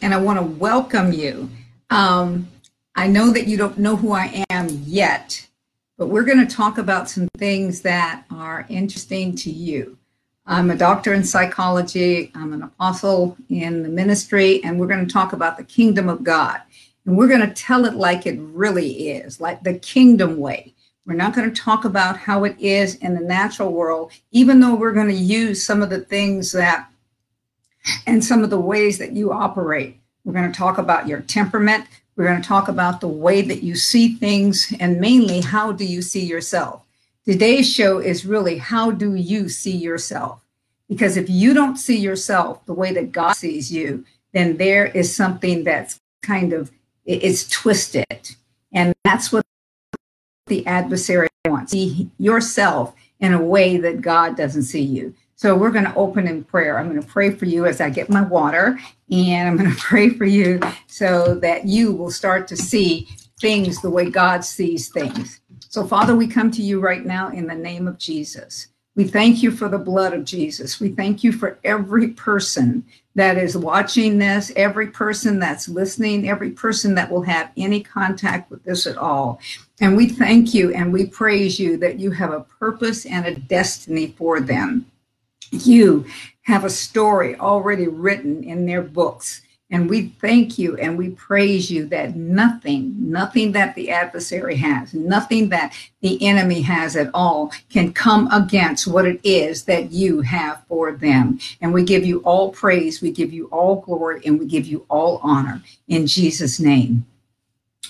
and 0.00 0.12
I 0.12 0.16
want 0.16 0.38
to 0.38 0.44
welcome 0.44 1.12
you. 1.12 1.50
Um, 1.90 2.48
I 2.94 3.06
know 3.06 3.30
that 3.30 3.46
you 3.46 3.56
don't 3.56 3.78
know 3.78 3.96
who 3.96 4.12
I 4.12 4.44
am 4.50 4.68
yet, 4.84 5.46
but 5.98 6.08
we're 6.08 6.24
going 6.24 6.46
to 6.46 6.54
talk 6.54 6.78
about 6.78 7.08
some 7.08 7.28
things 7.38 7.80
that 7.82 8.24
are 8.30 8.66
interesting 8.68 9.34
to 9.36 9.50
you. 9.50 9.98
I'm 10.44 10.70
a 10.70 10.76
doctor 10.76 11.14
in 11.14 11.22
psychology, 11.22 12.32
I'm 12.34 12.52
an 12.52 12.62
apostle 12.62 13.36
in 13.48 13.82
the 13.82 13.88
ministry, 13.88 14.62
and 14.64 14.78
we're 14.78 14.88
going 14.88 15.06
to 15.06 15.12
talk 15.12 15.32
about 15.32 15.56
the 15.56 15.64
kingdom 15.64 16.08
of 16.08 16.24
God. 16.24 16.60
And 17.06 17.16
we're 17.16 17.28
going 17.28 17.46
to 17.46 17.54
tell 17.54 17.84
it 17.84 17.94
like 17.94 18.26
it 18.26 18.38
really 18.40 19.10
is, 19.10 19.40
like 19.40 19.62
the 19.62 19.78
kingdom 19.78 20.38
way. 20.38 20.74
We're 21.06 21.14
not 21.14 21.34
going 21.34 21.52
to 21.52 21.60
talk 21.60 21.84
about 21.84 22.16
how 22.16 22.44
it 22.44 22.56
is 22.60 22.96
in 22.96 23.14
the 23.14 23.20
natural 23.20 23.72
world, 23.72 24.12
even 24.30 24.60
though 24.60 24.74
we're 24.74 24.92
going 24.92 25.08
to 25.08 25.14
use 25.14 25.64
some 25.64 25.82
of 25.82 25.90
the 25.90 26.00
things 26.00 26.52
that 26.52 26.88
and 28.06 28.24
some 28.24 28.42
of 28.44 28.50
the 28.50 28.60
ways 28.60 28.98
that 28.98 29.12
you 29.12 29.32
operate. 29.32 29.98
We're 30.24 30.32
going 30.32 30.50
to 30.50 30.58
talk 30.58 30.78
about 30.78 31.08
your 31.08 31.20
temperament. 31.20 31.86
We're 32.16 32.26
going 32.26 32.42
to 32.42 32.48
talk 32.48 32.68
about 32.68 33.00
the 33.00 33.08
way 33.08 33.42
that 33.42 33.62
you 33.62 33.74
see 33.74 34.14
things 34.16 34.72
and 34.78 35.00
mainly 35.00 35.40
how 35.40 35.72
do 35.72 35.84
you 35.84 36.02
see 36.02 36.24
yourself. 36.24 36.82
Today's 37.24 37.72
show 37.72 37.98
is 37.98 38.26
really 38.26 38.58
how 38.58 38.90
do 38.90 39.14
you 39.14 39.48
see 39.48 39.76
yourself? 39.76 40.40
Because 40.88 41.16
if 41.16 41.30
you 41.30 41.54
don't 41.54 41.76
see 41.76 41.96
yourself 41.96 42.64
the 42.66 42.74
way 42.74 42.92
that 42.92 43.12
God 43.12 43.32
sees 43.32 43.72
you, 43.72 44.04
then 44.32 44.56
there 44.56 44.86
is 44.86 45.14
something 45.14 45.64
that's 45.64 46.00
kind 46.22 46.52
of 46.52 46.70
it's 47.04 47.48
twisted. 47.48 48.36
And 48.72 48.94
that's 49.04 49.32
what 49.32 49.44
the 50.46 50.66
adversary 50.66 51.28
wants. 51.46 51.72
See 51.72 52.10
yourself 52.18 52.94
in 53.20 53.32
a 53.32 53.42
way 53.42 53.76
that 53.78 54.00
God 54.00 54.36
doesn't 54.36 54.64
see 54.64 54.82
you. 54.82 55.14
So 55.36 55.56
we're 55.56 55.70
going 55.70 55.86
to 55.86 55.94
open 55.94 56.28
in 56.28 56.44
prayer. 56.44 56.78
I'm 56.78 56.88
going 56.88 57.02
to 57.02 57.06
pray 57.06 57.30
for 57.30 57.46
you 57.46 57.66
as 57.66 57.80
I 57.80 57.90
get 57.90 58.08
my 58.08 58.22
water, 58.22 58.78
and 59.10 59.48
I'm 59.48 59.56
going 59.56 59.70
to 59.74 59.80
pray 59.80 60.10
for 60.10 60.24
you 60.24 60.60
so 60.86 61.34
that 61.36 61.66
you 61.66 61.92
will 61.92 62.10
start 62.10 62.46
to 62.48 62.56
see 62.56 63.08
things 63.40 63.82
the 63.82 63.90
way 63.90 64.08
God 64.08 64.44
sees 64.44 64.88
things. 64.88 65.40
So, 65.68 65.86
Father, 65.86 66.14
we 66.14 66.28
come 66.28 66.50
to 66.52 66.62
you 66.62 66.80
right 66.80 67.04
now 67.04 67.30
in 67.30 67.46
the 67.46 67.54
name 67.54 67.88
of 67.88 67.98
Jesus. 67.98 68.68
We 68.94 69.04
thank 69.04 69.42
you 69.42 69.50
for 69.50 69.68
the 69.68 69.78
blood 69.78 70.12
of 70.12 70.24
Jesus. 70.24 70.78
We 70.78 70.90
thank 70.90 71.24
you 71.24 71.32
for 71.32 71.58
every 71.64 72.08
person 72.08 72.84
that 73.14 73.38
is 73.38 73.56
watching 73.56 74.18
this, 74.18 74.52
every 74.54 74.88
person 74.88 75.38
that's 75.38 75.68
listening, 75.68 76.28
every 76.28 76.50
person 76.50 76.94
that 76.94 77.10
will 77.10 77.22
have 77.22 77.50
any 77.56 77.82
contact 77.82 78.50
with 78.50 78.62
this 78.64 78.86
at 78.86 78.98
all. 78.98 79.40
And 79.80 79.96
we 79.96 80.08
thank 80.08 80.52
you 80.52 80.74
and 80.74 80.92
we 80.92 81.06
praise 81.06 81.58
you 81.58 81.78
that 81.78 81.98
you 81.98 82.10
have 82.10 82.32
a 82.32 82.40
purpose 82.40 83.06
and 83.06 83.26
a 83.26 83.34
destiny 83.34 84.08
for 84.18 84.40
them 84.40 84.86
you 85.52 86.06
have 86.42 86.64
a 86.64 86.70
story 86.70 87.36
already 87.36 87.86
written 87.86 88.42
in 88.42 88.66
their 88.66 88.82
books. 88.82 89.42
And 89.70 89.88
we 89.88 90.08
thank 90.20 90.58
you 90.58 90.76
and 90.76 90.98
we 90.98 91.10
praise 91.10 91.70
you 91.70 91.86
that 91.86 92.14
nothing, 92.14 92.94
nothing 92.98 93.52
that 93.52 93.74
the 93.74 93.90
adversary 93.90 94.56
has, 94.56 94.92
nothing 94.92 95.48
that 95.48 95.74
the 96.02 96.22
enemy 96.22 96.60
has 96.60 96.94
at 96.94 97.10
all 97.14 97.50
can 97.70 97.90
come 97.94 98.30
against 98.32 98.86
what 98.86 99.06
it 99.06 99.18
is 99.24 99.64
that 99.64 99.90
you 99.90 100.20
have 100.20 100.62
for 100.68 100.92
them. 100.92 101.38
And 101.62 101.72
we 101.72 101.84
give 101.84 102.04
you 102.04 102.18
all 102.18 102.50
praise, 102.50 103.00
we 103.00 103.12
give 103.12 103.32
you 103.32 103.46
all 103.46 103.76
glory, 103.76 104.20
and 104.26 104.38
we 104.38 104.44
give 104.44 104.66
you 104.66 104.84
all 104.90 105.20
honor 105.22 105.62
in 105.88 106.06
Jesus' 106.06 106.60
name. 106.60 107.06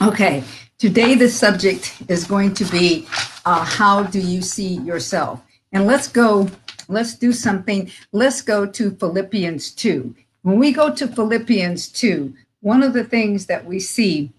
Okay, 0.01 0.45
today 0.79 1.17
the 1.17 1.29
subject 1.29 2.01
is 2.07 2.25
going 2.25 2.55
to 2.55 2.65
be 2.67 3.09
uh, 3.45 3.65
how 3.65 4.05
do 4.05 4.21
you 4.21 4.41
see 4.41 4.75
yourself? 4.77 5.43
And 5.73 5.87
let's 5.87 6.07
go 6.07 6.49
let's 6.88 7.14
do 7.14 7.33
something. 7.33 7.91
Let's 8.12 8.42
go 8.42 8.66
to 8.66 8.91
Philippians 8.92 9.72
2. 9.72 10.14
When 10.42 10.58
we 10.58 10.72
go 10.72 10.94
to 10.94 11.06
Philippians 11.06 11.88
2, 11.88 12.34
one 12.61 12.83
of 12.83 12.92
the 12.92 13.05
things 13.05 13.47
that 13.47 13.64
we 13.64 13.80
see 13.80 14.33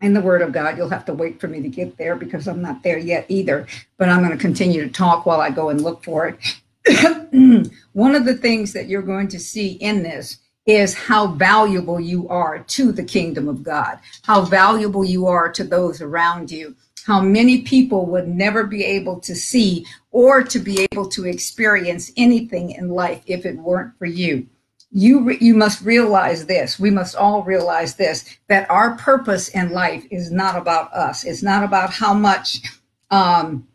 in 0.00 0.14
the 0.14 0.20
Word 0.20 0.42
of 0.42 0.52
God, 0.52 0.76
you'll 0.76 0.88
have 0.90 1.04
to 1.06 1.14
wait 1.14 1.40
for 1.40 1.48
me 1.48 1.60
to 1.60 1.68
get 1.68 1.96
there 1.96 2.14
because 2.14 2.46
I'm 2.46 2.62
not 2.62 2.82
there 2.82 2.98
yet 2.98 3.26
either, 3.28 3.66
but 3.96 4.08
I'm 4.08 4.20
going 4.20 4.36
to 4.36 4.42
continue 4.42 4.82
to 4.84 4.92
talk 4.92 5.26
while 5.26 5.40
I 5.40 5.50
go 5.50 5.70
and 5.70 5.80
look 5.80 6.04
for 6.04 6.28
it. 6.28 7.70
one 7.92 8.14
of 8.14 8.24
the 8.24 8.36
things 8.36 8.72
that 8.72 8.88
you're 8.88 9.02
going 9.02 9.28
to 9.28 9.40
see 9.40 9.72
in 9.72 10.02
this 10.02 10.38
is 10.66 10.94
how 10.94 11.28
valuable 11.28 11.98
you 11.98 12.28
are 12.28 12.58
to 12.58 12.92
the 12.92 13.02
kingdom 13.02 13.48
of 13.48 13.62
God, 13.62 13.98
how 14.22 14.42
valuable 14.42 15.04
you 15.04 15.26
are 15.26 15.50
to 15.50 15.64
those 15.64 16.02
around 16.02 16.50
you 16.50 16.76
how 17.08 17.22
many 17.22 17.62
people 17.62 18.04
would 18.04 18.28
never 18.28 18.64
be 18.64 18.84
able 18.84 19.18
to 19.18 19.34
see 19.34 19.86
or 20.10 20.42
to 20.42 20.58
be 20.58 20.86
able 20.92 21.08
to 21.08 21.24
experience 21.24 22.12
anything 22.18 22.72
in 22.72 22.90
life 22.90 23.22
if 23.24 23.46
it 23.46 23.56
weren't 23.56 23.96
for 23.98 24.04
you. 24.04 24.46
You, 24.90 25.30
you 25.30 25.54
must 25.54 25.82
realize 25.82 26.44
this. 26.44 26.78
We 26.78 26.90
must 26.90 27.16
all 27.16 27.42
realize 27.42 27.94
this 27.94 28.36
that 28.48 28.70
our 28.70 28.94
purpose 28.96 29.48
in 29.48 29.72
life 29.72 30.04
is 30.10 30.30
not 30.30 30.54
about 30.54 30.92
us. 30.92 31.24
It's 31.24 31.42
not 31.42 31.64
about 31.64 31.88
how 31.88 32.12
much 32.12 32.60
um, 33.10 33.66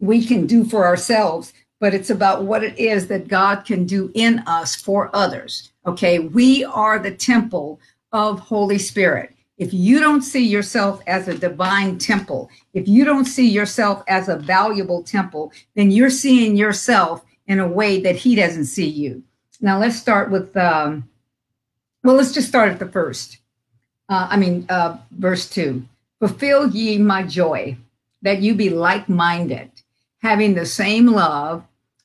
we 0.00 0.24
can 0.24 0.46
do 0.46 0.64
for 0.64 0.86
ourselves, 0.86 1.52
but 1.78 1.92
it's 1.92 2.08
about 2.08 2.44
what 2.44 2.64
it 2.64 2.78
is 2.78 3.06
that 3.08 3.28
God 3.28 3.66
can 3.66 3.84
do 3.84 4.10
in 4.14 4.38
us 4.46 4.74
for 4.74 5.14
others. 5.14 5.72
Okay, 5.86 6.20
we 6.20 6.64
are 6.64 6.98
the 6.98 7.14
temple 7.14 7.80
of 8.12 8.40
Holy 8.40 8.78
Spirit. 8.78 9.34
If 9.62 9.72
you 9.72 10.00
don't 10.00 10.22
see 10.22 10.44
yourself 10.44 11.02
as 11.06 11.28
a 11.28 11.38
divine 11.38 11.96
temple, 11.96 12.50
if 12.74 12.88
you 12.88 13.04
don't 13.04 13.26
see 13.36 13.48
yourself 13.48 14.02
as 14.08 14.28
a 14.28 14.42
valuable 14.54 15.04
temple, 15.04 15.52
then 15.76 15.92
you're 15.92 16.10
seeing 16.24 16.56
yourself 16.56 17.24
in 17.46 17.60
a 17.60 17.72
way 17.78 18.00
that 18.00 18.16
he 18.16 18.34
doesn't 18.34 18.64
see 18.64 18.88
you. 18.88 19.22
Now 19.60 19.78
let's 19.78 19.94
start 19.96 20.32
with, 20.32 20.56
um, 20.56 21.08
well, 22.02 22.16
let's 22.16 22.32
just 22.32 22.48
start 22.48 22.72
at 22.72 22.80
the 22.80 22.88
first. 22.88 23.38
Uh, 24.08 24.26
I 24.30 24.36
mean, 24.36 24.66
uh, 24.68 24.98
verse 25.12 25.48
two. 25.48 25.84
Fulfill 26.18 26.68
ye 26.70 26.98
my 26.98 27.22
joy, 27.22 27.76
that 28.22 28.42
you 28.42 28.56
be 28.56 28.68
like 28.68 29.08
minded, 29.08 29.70
having 30.22 30.54
the 30.54 30.66
same 30.66 31.06
love, 31.06 31.62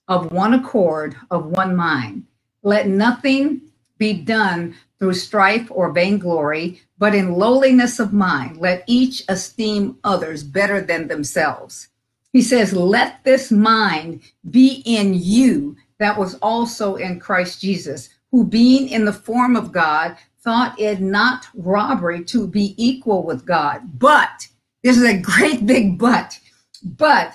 of 0.07 0.31
one 0.31 0.53
accord, 0.53 1.15
of 1.31 1.47
one 1.47 1.75
mind. 1.75 2.23
Let 2.61 2.87
nothing 2.87 3.61
be 3.97 4.13
done 4.13 4.75
through 4.99 5.15
strife 5.15 5.67
or 5.71 5.91
vainglory, 5.91 6.81
but 6.97 7.13
in 7.13 7.33
lowliness 7.33 7.99
of 7.99 8.13
mind, 8.13 8.57
let 8.57 8.83
each 8.87 9.23
esteem 9.29 9.97
others 10.03 10.43
better 10.43 10.81
than 10.81 11.07
themselves. 11.07 11.89
He 12.33 12.41
says, 12.41 12.73
Let 12.73 13.23
this 13.23 13.51
mind 13.51 14.21
be 14.49 14.81
in 14.85 15.13
you 15.13 15.75
that 15.99 16.17
was 16.17 16.35
also 16.35 16.95
in 16.95 17.19
Christ 17.19 17.61
Jesus, 17.61 18.09
who 18.31 18.43
being 18.43 18.89
in 18.89 19.05
the 19.05 19.13
form 19.13 19.55
of 19.55 19.71
God, 19.71 20.17
thought 20.41 20.79
it 20.79 21.01
not 21.01 21.47
robbery 21.55 22.23
to 22.25 22.47
be 22.47 22.73
equal 22.77 23.23
with 23.23 23.45
God. 23.45 23.81
But, 23.99 24.47
this 24.83 24.97
is 24.97 25.03
a 25.03 25.17
great 25.17 25.65
big 25.65 25.97
but, 25.97 26.39
but 26.83 27.33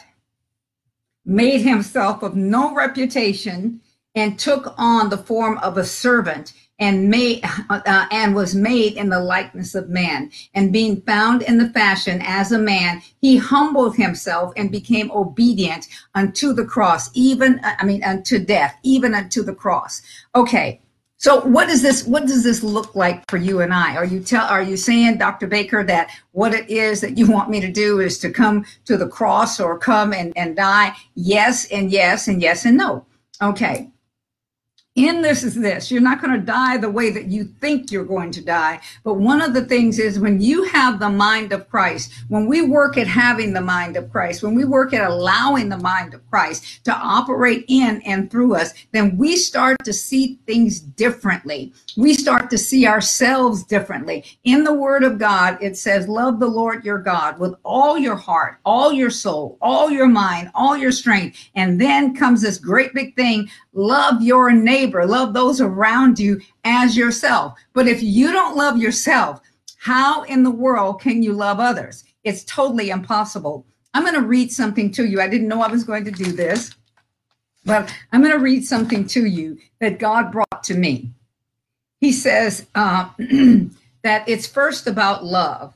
made 1.25 1.61
himself 1.61 2.23
of 2.23 2.37
no 2.37 2.75
reputation 2.75 3.81
and 4.15 4.39
took 4.39 4.75
on 4.77 5.09
the 5.09 5.19
form 5.19 5.59
of 5.59 5.79
a 5.79 5.85
servant 5.85 6.53
and 6.83 7.09
made 7.09 7.41
uh, 7.71 8.07
and 8.11 8.35
was 8.35 8.57
made 8.57 8.95
in 8.95 9.09
the 9.09 9.21
likeness 9.21 9.77
of 9.77 9.89
man. 9.89 10.33
And 10.53 10.73
being 10.73 11.01
found 11.03 11.43
in 11.43 11.59
the 11.59 11.69
fashion 11.69 12.21
as 12.23 12.51
a 12.51 12.59
man 12.59 13.01
he 13.21 13.37
humbled 13.37 13.97
himself 13.97 14.53
and 14.57 14.71
became 14.71 15.13
obedient 15.13 15.87
unto 16.17 16.53
the 16.53 16.65
cross 16.65 17.09
even 17.15 17.61
uh, 17.61 17.77
i 17.79 17.85
mean 17.85 18.03
unto 18.03 18.39
death 18.45 18.77
even 18.83 19.15
unto 19.15 19.45
the 19.45 19.55
cross. 19.55 20.03
Okay 20.35 20.81
so 21.19 21.41
what 21.43 21.69
is 21.69 21.83
this 21.83 22.05
what 22.05 22.27
does 22.27 22.43
this 22.43 22.65
look 22.65 22.97
like 22.97 23.31
for 23.31 23.37
you 23.37 23.61
and 23.61 23.73
i? 23.73 23.95
Are 23.95 24.05
you 24.05 24.19
tell 24.19 24.47
are 24.49 24.63
you 24.63 24.77
saying 24.77 25.19
dr 25.19 25.47
baker 25.47 25.85
that 25.85 26.11
what 26.33 26.53
it 26.53 26.69
is 26.69 27.01
that 27.01 27.17
you 27.17 27.31
want 27.31 27.49
me 27.49 27.61
to 27.61 27.71
do 27.71 28.01
is 28.01 28.19
to 28.19 28.31
come 28.31 28.65
to 28.87 28.97
the 28.97 29.07
cross 29.07 29.61
or 29.61 29.79
come 29.79 30.13
and, 30.13 30.33
and 30.37 30.57
die? 30.57 30.97
Yes 31.15 31.71
and 31.71 31.93
yes 31.93 32.27
and 32.27 32.43
yes 32.43 32.65
and 32.65 32.77
no. 32.77 33.07
Okay 33.41 33.93
in 34.95 35.23
this 35.23 35.43
is 35.43 35.55
this. 35.55 35.91
You're 35.91 36.03
not 36.03 36.21
going 36.21 36.39
to 36.39 36.45
die 36.45 36.77
the 36.77 36.91
way 36.91 37.11
that 37.11 37.27
you 37.27 37.45
think 37.45 37.91
you're 37.91 38.05
going 38.05 38.31
to 38.33 38.45
die. 38.45 38.81
But 39.05 39.15
one 39.15 39.41
of 39.41 39.55
the 39.55 39.65
things 39.65 39.99
is 39.99 40.21
when 40.21 40.41
you 40.41 40.65
have 40.65 40.99
the 40.99 41.09
mind 41.09 41.53
of 41.53 41.69
christ 41.69 42.13
when 42.29 42.47
we 42.47 42.63
work 42.63 42.99
at 42.99 43.07
having 43.07 43.53
the 43.53 43.61
mind 43.61 43.97
of 43.97 44.11
christ 44.11 44.43
when 44.43 44.55
we 44.55 44.65
work 44.65 44.93
at 44.93 45.09
allowing 45.09 45.69
the 45.69 45.77
mind 45.77 46.15
of 46.15 46.31
christ 46.31 46.85
to 46.85 46.93
operate 46.93 47.65
in 47.69 48.03
and 48.03 48.31
through 48.31 48.55
us 48.55 48.75
then 48.93 49.17
we 49.17 49.37
start 49.37 49.77
to 49.85 49.93
see 49.93 50.39
things 50.47 50.81
differently. 50.81 51.73
We 51.97 52.15
start 52.15 52.51
to 52.51 52.59
see 52.59 52.87
ourselves 52.87 53.65
differently. 53.65 54.25
In 54.45 54.65
the 54.65 54.75
word 54.75 55.05
of 55.05 55.19
god 55.19 55.59
it 55.63 55.77
says 55.77 56.09
love 56.09 56.39
the 56.39 56.47
lord 56.47 56.85
your 56.85 56.99
god 56.99 57.39
with 57.39 57.55
all 57.65 57.97
your 57.97 58.17
heart 58.17 58.59
all 58.65 58.93
your 58.93 59.11
soul 59.11 59.57
all 59.63 59.91
your 59.91 60.09
mind 60.09 60.51
all 60.55 60.77
your 60.77 60.93
strength. 60.93 61.39
And 61.55 61.81
then 61.81 62.15
comes 62.15 62.43
this 62.43 62.59
great 62.59 62.93
big 62.93 63.17
thing 63.17 63.49
love 63.73 64.23
your 64.23 64.51
neighbor, 64.53 65.07
love 65.07 65.35
those 65.35 65.61
around 65.61 66.19
you 66.19 66.41
as 66.65 66.97
yourself. 66.97 67.55
But 67.73 67.89
if 67.89 68.03
you 68.03 68.33
don't 68.33 68.57
love 68.57 68.77
yourself, 68.77 69.41
how 69.79 70.23
in 70.25 70.43
the 70.43 70.51
world 70.51 71.01
can 71.01 71.23
you 71.23 71.33
love 71.33 71.59
others? 71.59 72.05
It's 72.25 72.45
totally 72.45 72.91
impossible. 72.91 73.67
I'm 73.95 74.03
going 74.03 74.15
to 74.15 74.27
read 74.27 74.53
something 74.53 74.91
to 74.93 75.05
you. 75.05 75.21
I 75.21 75.29
didn't 75.29 75.49
know 75.49 75.61
I 75.61 75.71
was 75.71 75.85
going 75.85 76.05
to 76.05 76.11
do 76.11 76.33
this, 76.33 76.71
but 77.65 77.93
I'm 78.13 78.21
going 78.21 78.33
to 78.33 78.39
read 78.39 78.65
something 78.65 79.07
to 79.09 79.27
you 79.27 79.59
that 79.81 79.99
God 79.99 80.33
brought 80.33 80.63
to 80.65 80.75
me. 80.75 81.11
he 82.01 82.13
says 82.13 82.67
uh, 82.75 83.09
that 84.03 84.29
it's 84.29 84.47
first 84.47 84.87
about 84.87 85.25
love. 85.25 85.75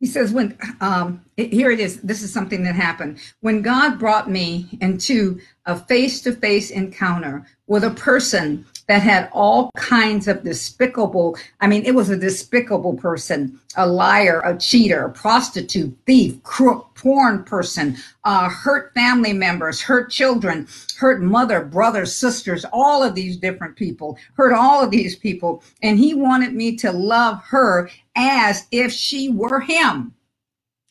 He 0.00 0.06
says, 0.06 0.32
when, 0.32 0.58
um, 0.80 1.24
here 1.48 1.70
it 1.70 1.80
is, 1.80 2.00
this 2.00 2.22
is 2.22 2.32
something 2.32 2.62
that 2.64 2.74
happened. 2.74 3.18
When 3.40 3.62
God 3.62 3.98
brought 3.98 4.30
me 4.30 4.78
into 4.80 5.40
a 5.66 5.76
face 5.76 6.20
to 6.22 6.32
face 6.32 6.70
encounter 6.70 7.46
with 7.66 7.84
a 7.84 7.90
person 7.90 8.66
that 8.88 9.02
had 9.02 9.30
all 9.32 9.70
kinds 9.76 10.28
of 10.28 10.42
despicable, 10.42 11.36
I 11.60 11.66
mean, 11.66 11.84
it 11.84 11.94
was 11.94 12.10
a 12.10 12.16
despicable 12.16 12.94
person, 12.94 13.60
a 13.76 13.86
liar, 13.86 14.42
a 14.44 14.58
cheater, 14.58 15.04
a 15.04 15.10
prostitute, 15.12 15.96
thief, 16.04 16.42
crook, 16.42 16.94
porn 16.94 17.44
person, 17.44 17.96
uh, 18.24 18.48
hurt 18.48 18.92
family 18.94 19.32
members, 19.32 19.80
hurt 19.80 20.10
children, 20.10 20.66
hurt 20.98 21.22
mother, 21.22 21.64
brothers, 21.64 22.14
sisters, 22.14 22.66
all 22.72 23.02
of 23.02 23.14
these 23.14 23.36
different 23.36 23.76
people, 23.76 24.18
hurt 24.34 24.52
all 24.52 24.82
of 24.82 24.90
these 24.90 25.16
people. 25.16 25.62
And 25.82 25.98
he 25.98 26.14
wanted 26.14 26.54
me 26.54 26.76
to 26.76 26.92
love 26.92 27.40
her 27.44 27.90
as 28.16 28.66
if 28.70 28.92
she 28.92 29.28
were 29.28 29.60
him. 29.60 30.14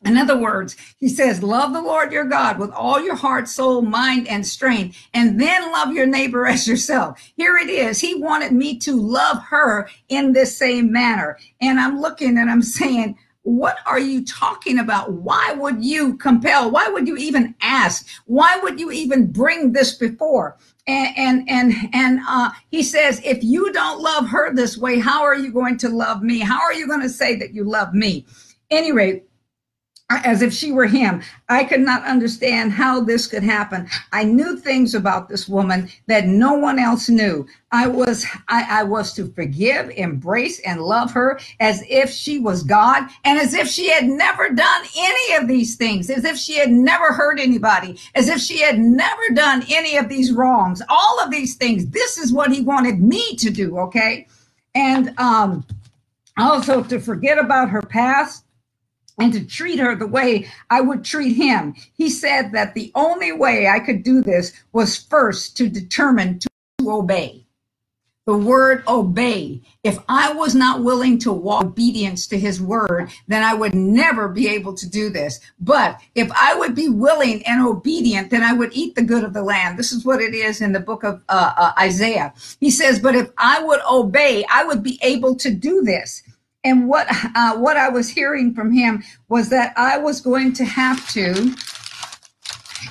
In 0.03 0.18
other 0.18 0.38
words, 0.38 0.75
he 0.98 1.07
says, 1.07 1.44
love 1.44 1.74
the 1.74 1.81
Lord 1.81 2.12
your 2.12 2.25
God 2.25 2.57
with 2.57 2.71
all 2.71 3.00
your 3.00 3.15
heart, 3.15 3.48
soul, 3.48 3.83
mind, 3.83 4.27
and 4.27 4.45
strength, 4.45 4.98
and 5.13 5.39
then 5.39 5.71
love 5.71 5.94
your 5.94 6.07
neighbor 6.07 6.45
as 6.48 6.68
yourself. 6.68 7.19
Here 7.36 7.57
it 7.57 7.69
is. 7.69 8.00
He 8.00 8.15
wanted 8.15 8.51
me 8.51 8.80
to 8.80 9.00
love 9.00 9.44
her 9.50 9.88
in 10.09 10.33
this 10.33 10.57
same 10.57 10.92
manner. 10.92 11.38
And 11.62 11.80
I'm 11.80 12.01
looking 12.01 12.38
and 12.38 12.50
I'm 12.50 12.63
saying, 12.63 13.18
what 13.44 13.77
are 13.86 14.00
you 14.00 14.24
talking 14.24 14.77
about? 14.77 15.13
Why 15.13 15.53
would 15.57 15.83
you 15.83 16.15
compel? 16.18 16.69
Why 16.69 16.88
would 16.89 17.07
you 17.07 17.18
even 17.18 17.56
ask? 17.62 18.07
Why 18.25 18.59
would 18.62 18.80
you 18.80 18.92
even 18.92 19.31
bring 19.31 19.71
this 19.71 19.95
before? 19.95 20.57
And 20.86 21.18
and 21.18 21.50
and, 21.50 21.74
and 21.94 22.19
uh, 22.27 22.51
he 22.69 22.83
says, 22.83 23.19
if 23.24 23.44
you 23.44 23.71
don't 23.74 24.00
love 24.00 24.27
her 24.30 24.53
this 24.53 24.77
way, 24.77 25.00
how 25.00 25.24
are 25.24 25.36
you 25.36 25.51
going 25.51 25.77
to 25.80 25.89
love 25.89 26.21
me? 26.21 26.39
How 26.39 26.62
are 26.62 26.74
you 26.74 26.88
going 26.88 27.01
to 27.01 27.09
say 27.09 27.36
that 27.38 27.53
you 27.53 27.63
love 27.63 27.95
me? 27.95 28.27
Anyway, 28.69 29.24
as 30.23 30.41
if 30.41 30.53
she 30.53 30.71
were 30.71 30.85
him. 30.85 31.21
I 31.49 31.63
could 31.63 31.81
not 31.81 32.03
understand 32.03 32.71
how 32.71 33.01
this 33.01 33.27
could 33.27 33.43
happen. 33.43 33.87
I 34.11 34.23
knew 34.23 34.57
things 34.57 34.95
about 34.95 35.29
this 35.29 35.47
woman 35.47 35.89
that 36.07 36.25
no 36.27 36.53
one 36.53 36.79
else 36.79 37.09
knew. 37.09 37.45
I 37.71 37.87
was 37.87 38.25
I, 38.49 38.81
I, 38.81 38.83
was 38.83 39.13
to 39.13 39.31
forgive, 39.31 39.91
embrace, 39.91 40.59
and 40.59 40.81
love 40.81 41.11
her 41.13 41.39
as 41.59 41.83
if 41.89 42.09
she 42.09 42.37
was 42.37 42.63
God, 42.63 43.07
and 43.23 43.39
as 43.39 43.53
if 43.53 43.67
she 43.67 43.89
had 43.89 44.05
never 44.05 44.49
done 44.49 44.85
any 44.97 45.35
of 45.35 45.47
these 45.47 45.77
things, 45.77 46.09
as 46.09 46.25
if 46.25 46.37
she 46.37 46.55
had 46.55 46.69
never 46.69 47.13
hurt 47.13 47.39
anybody, 47.39 47.97
as 48.13 48.27
if 48.27 48.41
she 48.41 48.59
had 48.59 48.77
never 48.77 49.29
done 49.33 49.63
any 49.69 49.95
of 49.95 50.09
these 50.09 50.33
wrongs. 50.33 50.81
All 50.89 51.21
of 51.21 51.31
these 51.31 51.55
things. 51.55 51.87
This 51.87 52.17
is 52.17 52.33
what 52.33 52.51
he 52.51 52.61
wanted 52.61 53.01
me 53.01 53.35
to 53.37 53.49
do. 53.49 53.77
Okay, 53.77 54.27
and 54.75 55.17
um, 55.17 55.65
also 56.37 56.83
to 56.83 56.99
forget 56.99 57.37
about 57.37 57.69
her 57.69 57.81
past 57.81 58.43
and 59.21 59.33
to 59.33 59.45
treat 59.45 59.79
her 59.79 59.95
the 59.95 60.07
way 60.07 60.47
I 60.69 60.81
would 60.81 61.03
treat 61.03 61.33
him. 61.33 61.75
He 61.94 62.09
said 62.09 62.51
that 62.53 62.73
the 62.73 62.91
only 62.95 63.31
way 63.31 63.68
I 63.68 63.79
could 63.79 64.01
do 64.01 64.21
this 64.21 64.51
was 64.73 64.97
first 64.97 65.56
to 65.57 65.69
determine 65.69 66.39
to 66.39 66.50
obey. 66.81 67.45
The 68.25 68.38
word 68.38 68.83
obey. 68.88 69.62
If 69.83 69.97
I 70.07 70.31
was 70.33 70.53
not 70.56 70.83
willing 70.83 71.18
to 71.19 71.31
walk 71.31 71.63
obedience 71.63 72.27
to 72.27 72.39
his 72.39 72.62
word, 72.62 73.09
then 73.27 73.44
I 73.44 73.53
would 73.53 73.73
never 73.73 74.27
be 74.27 74.47
able 74.47 74.73
to 74.75 74.89
do 74.89 75.09
this. 75.09 75.39
But 75.59 76.00
if 76.15 76.31
I 76.31 76.56
would 76.56 76.75
be 76.75 76.88
willing 76.88 77.45
and 77.45 77.65
obedient, 77.65 78.29
then 78.29 78.44
I 78.44 78.53
would 78.53 78.74
eat 78.74 78.95
the 78.95 79.01
good 79.03 79.24
of 79.24 79.33
the 79.33 79.44
land. 79.44 79.77
This 79.77 79.91
is 79.91 80.06
what 80.06 80.21
it 80.21 80.33
is 80.33 80.62
in 80.62 80.71
the 80.71 80.79
book 80.79 81.03
of 81.03 81.21
uh, 81.29 81.53
uh, 81.57 81.71
Isaiah. 81.79 82.33
He 82.59 82.69
says, 82.69 83.00
but 83.00 83.15
if 83.15 83.31
I 83.38 83.63
would 83.63 83.81
obey, 83.89 84.45
I 84.50 84.65
would 84.65 84.83
be 84.83 85.00
able 85.01 85.35
to 85.38 85.51
do 85.51 85.81
this 85.81 86.21
and 86.63 86.87
what 86.87 87.07
uh, 87.35 87.55
what 87.57 87.77
I 87.77 87.89
was 87.89 88.09
hearing 88.09 88.53
from 88.53 88.71
him 88.71 89.03
was 89.29 89.49
that 89.49 89.73
I 89.77 89.97
was 89.97 90.21
going 90.21 90.53
to 90.53 90.65
have 90.65 91.07
to 91.13 91.55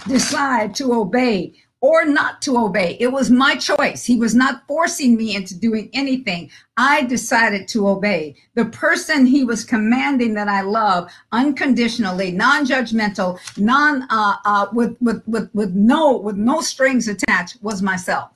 decide 0.08 0.74
to 0.76 0.94
obey 0.94 1.54
or 1.82 2.04
not 2.04 2.42
to 2.42 2.58
obey. 2.58 2.96
It 3.00 3.10
was 3.10 3.30
my 3.30 3.56
choice. 3.56 4.04
He 4.04 4.18
was 4.18 4.34
not 4.34 4.66
forcing 4.68 5.16
me 5.16 5.34
into 5.34 5.58
doing 5.58 5.88
anything. 5.94 6.50
I 6.76 7.04
decided 7.04 7.68
to 7.68 7.88
obey. 7.88 8.36
The 8.54 8.66
person 8.66 9.24
he 9.24 9.44
was 9.44 9.64
commanding 9.64 10.34
that 10.34 10.48
I 10.48 10.60
love 10.60 11.10
unconditionally, 11.32 12.32
non-judgmental, 12.32 13.38
non 13.56 14.02
uh, 14.10 14.36
uh, 14.44 14.66
with 14.72 14.96
with 15.00 15.22
with 15.26 15.48
with 15.54 15.72
no 15.74 16.18
with 16.18 16.36
no 16.36 16.60
strings 16.60 17.08
attached 17.08 17.62
was 17.62 17.80
myself. 17.80 18.30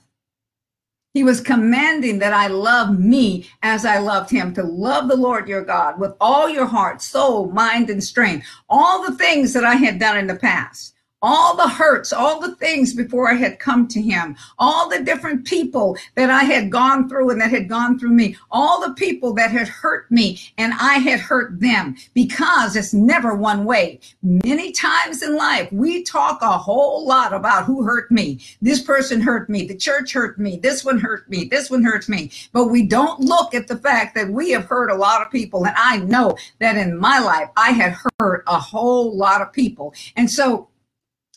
He 1.15 1.23
was 1.23 1.39
commanding 1.39 2.19
that 2.19 2.33
I 2.33 2.47
love 2.47 2.99
me 2.99 3.49
as 3.63 3.85
I 3.85 3.99
loved 3.99 4.29
him, 4.29 4.53
to 4.53 4.63
love 4.63 5.07
the 5.07 5.15
Lord 5.15 5.47
your 5.47 5.63
God 5.63 5.97
with 5.97 6.11
all 6.19 6.49
your 6.49 6.65
heart, 6.65 7.01
soul, 7.01 7.49
mind, 7.51 7.89
and 7.89 8.03
strength. 8.03 8.45
All 8.69 9.01
the 9.01 9.15
things 9.15 9.53
that 9.53 9.63
I 9.63 9.75
had 9.75 9.97
done 9.97 10.17
in 10.17 10.27
the 10.27 10.35
past 10.35 10.94
all 11.25 11.55
the 11.55 11.67
hurts, 11.67 12.13
all 12.13 12.39
the 12.39 12.55
things 12.57 12.93
before 12.93 13.27
I 13.27 13.33
had 13.33 13.57
come 13.57 13.87
to 13.87 13.99
him, 13.99 14.37
all 14.59 14.87
the 14.87 15.01
different 15.01 15.43
people 15.45 15.97
that 16.13 16.29
I 16.29 16.43
had 16.43 16.69
gone 16.71 17.09
through 17.09 17.31
and 17.31 17.41
that 17.41 17.49
had 17.49 17.67
gone 17.67 17.97
through 17.97 18.11
me, 18.11 18.37
all 18.51 18.79
the 18.79 18.93
people 18.93 19.33
that 19.33 19.49
had 19.49 19.67
hurt 19.67 20.09
me 20.11 20.39
and 20.59 20.71
I 20.79 20.99
had 20.99 21.19
hurt 21.19 21.59
them 21.59 21.95
because 22.13 22.75
it's 22.75 22.93
never 22.93 23.33
one 23.33 23.65
way. 23.65 24.01
Many 24.21 24.71
times 24.71 25.23
in 25.23 25.35
life, 25.35 25.71
we 25.71 26.03
talk 26.03 26.43
a 26.43 26.59
whole 26.59 27.07
lot 27.07 27.33
about 27.33 27.65
who 27.65 27.81
hurt 27.81 28.11
me. 28.11 28.39
This 28.61 28.83
person 28.83 29.19
hurt 29.19 29.49
me. 29.49 29.65
The 29.65 29.75
church 29.75 30.13
hurt 30.13 30.37
me. 30.37 30.57
This 30.57 30.85
one 30.85 30.99
hurt 30.99 31.27
me. 31.27 31.45
This 31.45 31.71
one 31.71 31.83
hurts 31.83 32.07
me. 32.07 32.31
But 32.53 32.67
we 32.67 32.83
don't 32.83 33.19
look 33.19 33.55
at 33.55 33.67
the 33.67 33.77
fact 33.77 34.13
that 34.13 34.29
we 34.29 34.51
have 34.51 34.65
hurt 34.65 34.91
a 34.91 34.95
lot 34.95 35.23
of 35.23 35.31
people. 35.31 35.65
And 35.65 35.75
I 35.75 35.97
know 35.97 36.37
that 36.59 36.77
in 36.77 36.95
my 36.95 37.17
life, 37.17 37.49
I 37.57 37.71
had 37.71 37.97
hurt 38.19 38.43
a 38.45 38.59
whole 38.59 39.17
lot 39.17 39.41
of 39.41 39.51
people. 39.51 39.95
And 40.15 40.29
so 40.29 40.69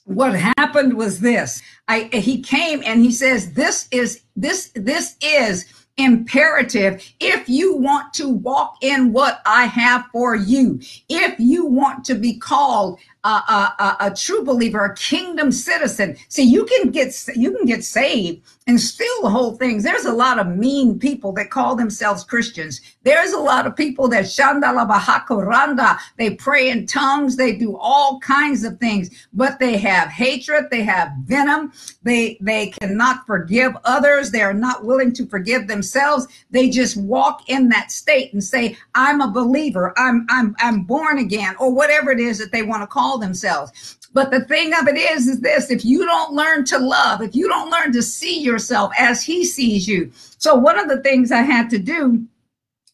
what 0.08 0.34
happened 0.56 0.94
was 0.94 1.20
this. 1.20 1.62
I 1.86 2.04
he 2.12 2.40
came 2.40 2.82
and 2.84 3.02
he 3.02 3.12
says 3.12 3.52
this 3.52 3.86
is 3.90 4.22
this 4.36 4.72
this 4.74 5.16
is 5.20 5.66
imperative 5.98 7.04
if 7.20 7.48
you 7.48 7.76
want 7.76 8.14
to 8.14 8.28
walk 8.28 8.76
in 8.80 9.12
what 9.12 9.42
i 9.44 9.64
have 9.66 10.06
for 10.12 10.34
you. 10.34 10.80
If 11.10 11.38
you 11.38 11.66
want 11.66 12.04
to 12.06 12.14
be 12.14 12.38
called 12.38 12.98
a, 13.24 13.28
a, 13.28 13.96
a, 14.00 14.14
true 14.14 14.44
believer, 14.44 14.84
a 14.84 14.94
kingdom 14.94 15.50
citizen. 15.50 16.16
See, 16.28 16.44
you 16.44 16.64
can 16.64 16.90
get 16.90 17.12
you 17.34 17.52
can 17.56 17.66
get 17.66 17.84
saved 17.84 18.42
and 18.66 18.80
still 18.80 19.28
hold 19.28 19.58
things. 19.58 19.82
There's 19.82 20.04
a 20.04 20.12
lot 20.12 20.38
of 20.38 20.46
mean 20.46 20.98
people 20.98 21.32
that 21.32 21.50
call 21.50 21.74
themselves 21.74 22.22
Christians. 22.22 22.80
There's 23.02 23.32
a 23.32 23.38
lot 23.38 23.66
of 23.66 23.74
people 23.74 24.08
that 24.08 24.24
shandala 24.24 24.88
bahakuranda. 24.88 25.98
They 26.16 26.34
pray 26.34 26.70
in 26.70 26.86
tongues. 26.86 27.36
They 27.36 27.56
do 27.56 27.76
all 27.76 28.20
kinds 28.20 28.64
of 28.64 28.78
things, 28.78 29.10
but 29.32 29.58
they 29.58 29.78
have 29.78 30.08
hatred. 30.08 30.66
They 30.70 30.82
have 30.82 31.12
venom. 31.24 31.72
They 32.02 32.38
they 32.40 32.68
cannot 32.68 33.26
forgive 33.26 33.72
others. 33.84 34.30
They 34.30 34.42
are 34.42 34.54
not 34.54 34.84
willing 34.84 35.12
to 35.14 35.26
forgive 35.26 35.66
themselves. 35.66 36.28
They 36.50 36.70
just 36.70 36.96
walk 36.96 37.48
in 37.48 37.68
that 37.70 37.90
state 37.90 38.32
and 38.32 38.44
say, 38.44 38.76
"I'm 38.94 39.20
a 39.20 39.30
believer. 39.30 39.92
I'm 39.96 40.26
I'm 40.28 40.54
I'm 40.58 40.82
born 40.84 41.18
again," 41.18 41.56
or 41.58 41.72
whatever 41.72 42.10
it 42.10 42.20
is 42.20 42.38
that 42.38 42.52
they 42.52 42.62
want 42.62 42.82
to 42.82 42.86
call 42.86 43.07
themselves. 43.16 43.96
But 44.12 44.30
the 44.30 44.44
thing 44.44 44.74
of 44.74 44.88
it 44.88 44.96
is, 44.96 45.28
is 45.28 45.40
this 45.40 45.70
if 45.70 45.84
you 45.84 46.04
don't 46.04 46.34
learn 46.34 46.64
to 46.66 46.78
love, 46.78 47.22
if 47.22 47.34
you 47.34 47.48
don't 47.48 47.70
learn 47.70 47.92
to 47.92 48.02
see 48.02 48.40
yourself 48.40 48.92
as 48.98 49.22
he 49.22 49.44
sees 49.44 49.86
you. 49.86 50.10
So, 50.38 50.54
one 50.54 50.78
of 50.78 50.88
the 50.88 51.02
things 51.02 51.30
I 51.30 51.42
had 51.42 51.70
to 51.70 51.78
do 51.78 52.26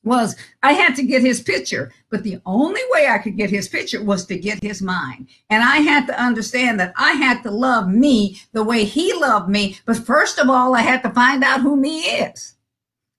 was 0.05 0.37
I 0.63 0.73
had 0.73 0.95
to 0.97 1.03
get 1.03 1.23
his 1.23 1.41
picture, 1.41 1.93
but 2.11 2.23
the 2.23 2.41
only 2.45 2.81
way 2.91 3.09
I 3.09 3.19
could 3.19 3.37
get 3.37 3.51
his 3.51 3.69
picture 3.69 4.05
was 4.05 4.27
to 4.27 4.37
get 4.37 4.63
his 4.63 4.83
mind. 4.83 5.29
And 5.51 5.63
I 5.63 5.79
had 5.79 6.07
to 6.09 6.21
understand 6.21 6.79
that 6.81 6.93
I 6.97 7.13
had 7.13 7.43
to 7.43 7.51
love 7.51 7.89
me 7.89 8.41
the 8.53 8.63
way 8.63 8.85
he 8.85 9.13
loved 9.15 9.49
me. 9.49 9.79
But 9.87 9.97
first 9.97 10.39
of 10.39 10.51
all, 10.51 10.75
I 10.75 10.83
had 10.83 11.03
to 11.03 11.11
find 11.11 11.43
out 11.43 11.63
who 11.63 11.77
me 11.77 12.01
is. 12.01 12.54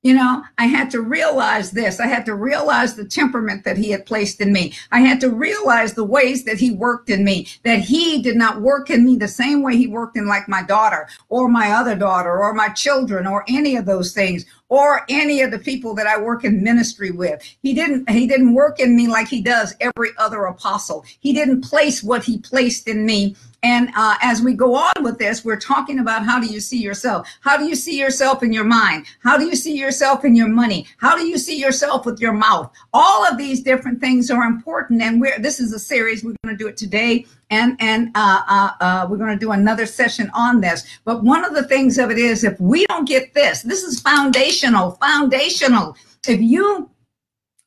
You 0.06 0.14
know, 0.14 0.44
I 0.60 0.68
had 0.68 0.92
to 0.92 1.02
realize 1.02 1.72
this. 1.72 2.00
I 2.00 2.06
had 2.06 2.28
to 2.28 2.36
realize 2.36 2.94
the 2.94 3.06
temperament 3.06 3.64
that 3.64 3.76
he 3.76 3.90
had 3.90 4.06
placed 4.06 4.40
in 4.40 4.54
me. 4.54 4.76
I 4.92 5.00
had 5.00 5.20
to 5.22 5.32
realize 5.32 5.96
the 5.96 6.04
ways 6.04 6.44
that 6.44 6.60
he 6.60 6.70
worked 6.70 7.10
in 7.10 7.24
me, 7.24 7.48
that 7.64 7.80
he 7.80 8.22
did 8.22 8.36
not 8.36 8.62
work 8.62 8.92
in 8.92 9.04
me 9.04 9.16
the 9.16 9.28
same 9.28 9.64
way 9.64 9.76
he 9.76 9.88
worked 9.88 10.16
in 10.16 10.28
like 10.28 10.48
my 10.48 10.62
daughter 10.62 11.08
or 11.30 11.50
my 11.50 11.72
other 11.72 11.96
daughter 11.96 12.38
or 12.38 12.54
my 12.54 12.70
children 12.70 13.26
or 13.26 13.46
any 13.48 13.78
of 13.78 13.88
those 13.88 14.14
things 14.14 14.46
or 14.70 15.06
any 15.10 15.42
of 15.42 15.52
the 15.52 15.60
people 15.60 15.94
that 15.96 16.08
I 16.08 16.20
work 16.20 16.44
in 16.44 16.64
ministry 16.64 17.12
with. 17.12 17.42
He 17.62 17.74
didn't 17.74 18.10
he 18.10 18.28
didn't 18.28 18.54
work 18.54 18.80
in 18.80 18.96
me 18.96 19.08
like 19.08 19.28
he 19.28 19.42
does 19.42 19.76
every 19.80 20.10
other 20.18 20.46
apostle. 20.46 21.06
He 21.20 21.34
didn't 21.34 21.62
place 21.62 22.04
what 22.04 22.24
he 22.24 22.38
placed 22.40 22.88
in 22.88 23.06
me 23.06 23.36
and 23.66 23.90
uh, 23.96 24.16
as 24.22 24.44
we 24.44 24.54
go 24.54 24.76
on 24.76 24.94
with 25.02 25.18
this, 25.18 25.44
we're 25.44 25.60
talking 25.60 25.98
about 25.98 26.24
how 26.24 26.40
do 26.40 26.46
you 26.46 26.60
see 26.60 26.78
yourself? 26.78 27.28
How 27.42 27.58
do 27.58 27.66
you 27.66 27.76
see 27.76 28.00
yourself 28.00 28.44
in 28.44 28.54
your 28.54 28.64
mind? 28.64 29.08
How 29.24 29.40
do 29.40 29.46
you 29.46 29.56
see 29.56 29.76
yourself 29.76 30.24
in 30.24 30.36
your 30.36 30.48
money? 30.48 30.86
How 30.98 31.18
do 31.18 31.26
you 31.26 31.40
see 31.40 31.60
yourself 31.60 32.06
with 32.06 32.20
your 32.20 32.34
mouth? 32.34 32.72
All 32.94 33.26
of 33.26 33.40
these 33.40 33.64
different 33.64 34.00
things 34.00 34.30
are 34.30 34.44
important. 34.44 35.02
And 35.02 35.20
we're, 35.20 35.40
this 35.40 35.60
is 35.60 35.74
a 35.74 35.80
series, 35.80 36.24
we're 36.24 36.36
going 36.44 36.56
to 36.56 36.64
do 36.64 36.68
it 36.68 36.78
today 36.78 37.26
and 37.50 37.76
and 37.80 38.12
uh, 38.16 38.42
uh, 38.48 38.70
uh, 38.80 39.08
we're 39.10 39.18
going 39.18 39.38
to 39.38 39.46
do 39.46 39.52
another 39.52 39.86
session 39.86 40.30
on 40.34 40.62
this. 40.62 40.86
But 41.04 41.24
one 41.24 41.46
of 41.46 41.54
the 41.54 41.68
things 41.68 41.98
of 41.98 42.12
it 42.12 42.18
is, 42.18 42.44
if 42.44 42.60
we 42.60 42.86
don't 42.88 43.08
get 43.08 43.34
this, 43.34 43.62
this 43.62 43.84
is 43.84 44.00
foundational, 44.00 44.92
foundational. 44.92 45.96
If 46.28 46.42
you 46.42 46.90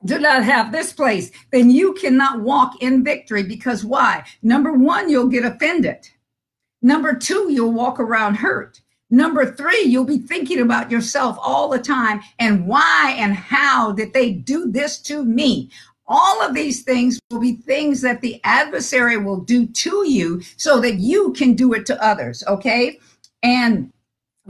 do 0.05 0.19
not 0.19 0.45
have 0.45 0.73
this 0.73 0.93
place, 0.93 1.31
then 1.51 1.71
you 1.71 1.93
cannot 1.95 2.41
walk 2.41 2.83
in 2.83 3.05
victory 3.05 3.43
because 3.43 3.85
why? 3.85 4.25
Number 4.43 4.73
one, 4.73 5.09
you'll 5.09 5.29
get 5.29 5.45
offended. 5.45 6.09
Number 6.83 7.15
two, 7.15 7.51
you'll 7.51 7.73
walk 7.73 7.99
around 7.99 8.37
hurt. 8.37 8.81
Number 9.11 9.51
three, 9.51 9.83
you'll 9.83 10.05
be 10.05 10.19
thinking 10.19 10.61
about 10.61 10.91
yourself 10.91 11.39
all 11.41 11.69
the 11.69 11.79
time 11.79 12.21
and 12.39 12.67
why 12.67 13.17
and 13.19 13.35
how 13.35 13.93
did 13.93 14.13
they 14.13 14.33
do 14.33 14.71
this 14.71 14.99
to 15.03 15.25
me? 15.25 15.71
All 16.09 16.43
of 16.43 16.55
these 16.55 16.83
things 16.83 17.21
will 17.31 17.41
be 17.41 17.57
things 17.57 18.01
that 18.01 18.23
the 18.23 18.41
adversary 18.43 19.19
will 19.19 19.41
do 19.41 19.67
to 19.67 20.09
you 20.09 20.41
so 20.57 20.81
that 20.81 20.95
you 20.95 21.33
can 21.35 21.55
do 21.55 21.75
it 21.75 21.85
to 21.87 22.03
others. 22.03 22.43
Okay. 22.49 22.99
And 23.43 23.93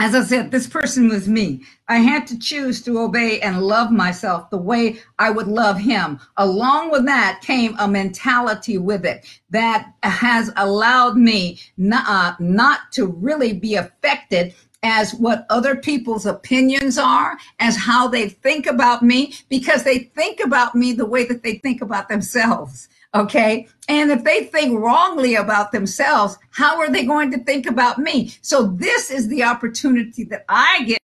as 0.01 0.15
I 0.15 0.23
said, 0.23 0.53
this 0.53 0.69
person 0.69 1.09
was 1.09 1.29
me. 1.29 1.63
I 1.89 1.97
had 1.97 2.25
to 2.29 2.39
choose 2.39 2.81
to 2.83 3.01
obey 3.01 3.41
and 3.41 3.65
love 3.65 3.91
myself 3.91 4.49
the 4.49 4.57
way 4.57 5.01
I 5.19 5.31
would 5.31 5.49
love 5.49 5.77
him. 5.77 6.21
Along 6.37 6.93
with 6.93 7.05
that 7.07 7.41
came 7.43 7.75
a 7.81 7.89
mentality 7.89 8.79
with 8.79 9.05
it 9.05 9.27
that 9.51 9.93
has 10.05 10.53
allowed 10.57 11.17
me 11.17 11.59
not, 11.77 12.05
uh, 12.07 12.37
not 12.39 12.93
to 12.93 13.07
really 13.07 13.53
be 13.53 13.75
affected 13.75 14.55
as 14.83 15.15
what 15.15 15.47
other 15.51 15.77
people's 15.77 16.27
opinions 16.27 16.99
are, 16.99 17.37
as 17.59 17.77
how 17.77 18.09
they 18.09 18.29
think 18.29 18.67
about 18.67 19.03
me, 19.03 19.35
because 19.49 19.85
they 19.85 19.99
think 19.99 20.41
about 20.41 20.75
me 20.75 20.93
the 20.93 21.07
way 21.07 21.25
that 21.25 21.43
they 21.43 21.55
think 21.59 21.83
about 21.83 22.09
themselves. 22.09 22.89
Okay. 23.15 23.67
And 23.89 24.11
if 24.11 24.23
they 24.23 24.45
think 24.45 24.79
wrongly 24.79 25.35
about 25.35 25.73
themselves, 25.73 26.37
how 26.51 26.79
are 26.79 26.91
they 26.91 27.07
going 27.07 27.31
to 27.31 27.39
think 27.39 27.67
about 27.67 27.99
me? 27.99 28.35
So 28.43 28.67
this 28.67 29.11
is 29.11 29.29
the 29.29 29.43
opportunity 29.45 30.25
that 30.25 30.45
I 30.49 30.85
get 30.85 30.98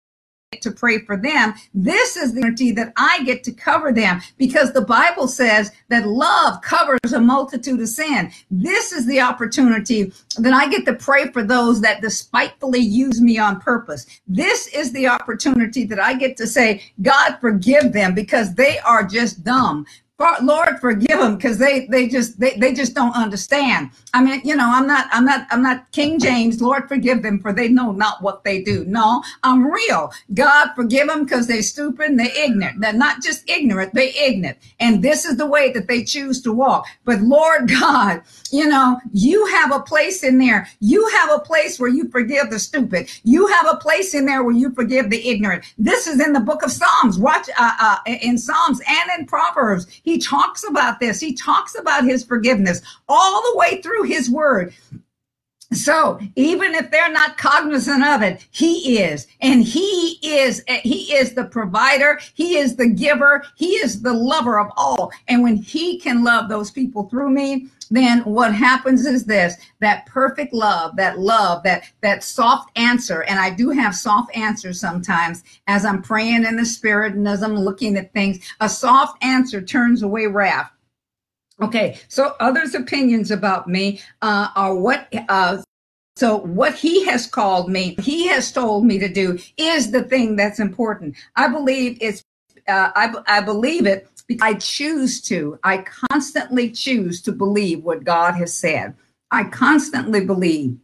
to 0.62 0.72
pray 0.72 1.00
for 1.00 1.17
them. 1.17 1.53
This 1.74 2.15
is 2.15 2.33
the 2.33 2.41
opportunity 2.41 2.72
that 2.74 2.93
I 2.98 3.24
get 3.24 3.43
to 3.45 3.51
cover 3.51 3.91
them 3.91 4.22
because 4.38 4.74
the 4.74 4.81
Bible 4.81 5.27
says 5.27 5.72
that 5.89 6.07
love 6.07 6.62
covers 6.62 7.13
a 7.13 7.19
multitude 7.19 7.79
of 7.79 7.88
sin. 7.88 8.31
This 8.51 8.91
is 8.91 9.05
the 9.05 9.22
opportunity 9.22 10.13
that 10.38 10.53
I 10.53 10.69
get 10.69 10.86
to 10.86 10.93
pray 10.93 11.31
for 11.31 11.43
those 11.43 11.81
that 11.81 12.01
despitefully 12.01 12.79
use 12.79 13.22
me 13.22 13.38
on 13.38 13.60
purpose. 13.60 14.05
This 14.27 14.67
is 14.67 14.91
the 14.91 15.07
opportunity 15.07 15.83
that 15.86 16.00
I 16.00 16.13
get 16.13 16.38
to 16.38 16.48
say, 16.48 16.83
God, 17.01 17.38
forgive 17.39 17.93
them 17.93 18.13
because 18.13 18.53
they 18.55 18.79
are 18.79 19.03
just 19.03 19.43
dumb. 19.43 19.86
Lord, 20.43 20.79
forgive 20.81 21.19
them 21.19 21.35
because 21.37 21.57
they 21.57 21.87
they 21.87 22.07
just 22.07 22.39
they, 22.39 22.55
they 22.57 22.73
just 22.73 22.93
don't 22.95 23.15
understand. 23.15 23.91
I 24.13 24.23
mean, 24.23 24.41
you 24.43 24.55
know, 24.55 24.69
I'm 24.71 24.87
not 24.87 25.07
I'm 25.11 25.25
not 25.25 25.47
I'm 25.51 25.63
not 25.63 25.91
King 25.91 26.19
James. 26.19 26.61
Lord, 26.61 26.87
forgive 26.87 27.23
them 27.23 27.39
for 27.39 27.53
they 27.53 27.69
know 27.69 27.91
not 27.91 28.21
what 28.21 28.43
they 28.43 28.61
do. 28.63 28.85
No, 28.85 29.23
I'm 29.43 29.65
real. 29.65 30.11
God, 30.33 30.69
forgive 30.75 31.07
them 31.07 31.25
because 31.25 31.47
they're 31.47 31.61
stupid 31.63 32.11
and 32.11 32.19
they're 32.19 32.45
ignorant. 32.45 32.81
They're 32.81 32.93
not 32.93 33.21
just 33.23 33.49
ignorant, 33.49 33.93
they're 33.93 34.11
ignorant. 34.17 34.57
And 34.79 35.03
this 35.03 35.25
is 35.25 35.37
the 35.37 35.45
way 35.47 35.71
that 35.73 35.87
they 35.87 36.03
choose 36.03 36.41
to 36.43 36.53
walk. 36.53 36.87
But 37.05 37.21
Lord 37.21 37.69
God, 37.79 38.21
you 38.51 38.67
know, 38.67 38.99
you 39.13 39.45
have 39.47 39.71
a 39.73 39.79
place 39.81 40.23
in 40.23 40.37
there. 40.37 40.67
You 40.79 41.07
have 41.09 41.31
a 41.31 41.39
place 41.39 41.79
where 41.79 41.89
you 41.89 42.09
forgive 42.09 42.49
the 42.49 42.59
stupid. 42.59 43.09
You 43.23 43.47
have 43.47 43.67
a 43.69 43.77
place 43.77 44.13
in 44.13 44.25
there 44.25 44.43
where 44.43 44.55
you 44.55 44.71
forgive 44.73 45.09
the 45.09 45.27
ignorant. 45.29 45.65
This 45.77 46.07
is 46.07 46.19
in 46.19 46.33
the 46.33 46.39
book 46.39 46.63
of 46.63 46.71
Psalms. 46.71 47.19
Watch 47.19 47.49
uh, 47.57 47.73
uh, 47.79 47.97
in 48.21 48.37
Psalms 48.37 48.81
and 48.87 49.19
in 49.19 49.25
Proverbs. 49.25 49.87
He 50.03 50.12
talks 50.17 50.63
about 50.67 51.00
this. 51.00 51.20
He 51.20 51.34
talks 51.34 51.77
about 51.77 52.03
his 52.03 52.24
forgiveness 52.24 52.82
all 53.08 53.41
the 53.41 53.58
way 53.58 53.82
through 53.82 54.03
his 54.03 54.29
word. 54.29 54.74
So 55.75 56.19
even 56.35 56.75
if 56.75 56.91
they're 56.91 57.11
not 57.11 57.37
cognizant 57.37 58.03
of 58.03 58.21
it, 58.21 58.45
he 58.51 58.99
is. 58.99 59.27
And 59.41 59.63
he 59.63 60.19
is, 60.23 60.63
eh, 60.67 60.81
he 60.83 61.13
is 61.13 61.33
the 61.33 61.45
provider. 61.45 62.19
He 62.33 62.57
is 62.57 62.75
the 62.75 62.87
giver. 62.87 63.43
He 63.55 63.73
is 63.75 64.01
the 64.01 64.13
lover 64.13 64.59
of 64.59 64.71
all. 64.77 65.11
And 65.27 65.43
when 65.43 65.55
he 65.55 65.99
can 65.99 66.23
love 66.23 66.49
those 66.49 66.71
people 66.71 67.09
through 67.09 67.29
me, 67.29 67.67
then 67.91 68.21
what 68.21 68.53
happens 68.53 69.05
is 69.05 69.25
this, 69.25 69.55
that 69.79 70.05
perfect 70.07 70.53
love, 70.53 70.95
that 70.95 71.19
love, 71.19 71.61
that, 71.63 71.83
that 72.01 72.23
soft 72.23 72.71
answer. 72.75 73.23
And 73.23 73.39
I 73.39 73.51
do 73.51 73.69
have 73.69 73.93
soft 73.93 74.35
answers 74.35 74.79
sometimes 74.79 75.43
as 75.67 75.85
I'm 75.85 76.01
praying 76.01 76.45
in 76.45 76.55
the 76.55 76.65
spirit 76.65 77.13
and 77.13 77.27
as 77.27 77.43
I'm 77.43 77.55
looking 77.55 77.95
at 77.97 78.11
things, 78.13 78.39
a 78.59 78.67
soft 78.67 79.23
answer 79.23 79.61
turns 79.61 80.01
away 80.01 80.25
wrath. 80.25 80.71
Okay, 81.62 82.00
so 82.07 82.36
others' 82.39 82.74
opinions 82.74 83.31
about 83.31 83.67
me 83.67 84.01
uh, 84.22 84.50
are 84.55 84.75
what. 84.75 85.07
Uh, 85.29 85.62
so 86.15 86.38
what 86.38 86.75
he 86.75 87.05
has 87.05 87.25
called 87.25 87.72
me, 87.72 87.95
he 88.00 88.27
has 88.27 88.51
told 88.51 88.86
me 88.86 89.00
to 89.00 89.07
do, 89.07 89.39
is 89.57 89.91
the 89.91 90.03
thing 90.03 90.36
that's 90.36 90.60
important. 90.60 91.15
I 91.36 91.48
believe 91.48 91.98
it's. 92.01 92.24
Uh, 92.67 92.91
I, 92.95 93.13
I 93.27 93.41
believe 93.41 93.86
it 93.86 94.07
I 94.41 94.55
choose 94.55 95.22
to. 95.24 95.60
I 95.63 95.79
constantly 95.79 96.72
choose 96.72 97.22
to 97.24 97.31
believe 97.31 97.83
what 97.83 98.03
God 98.03 98.33
has 98.36 98.53
said. 98.53 98.95
I 99.31 99.45
constantly 99.45 100.25
believe 100.25 100.77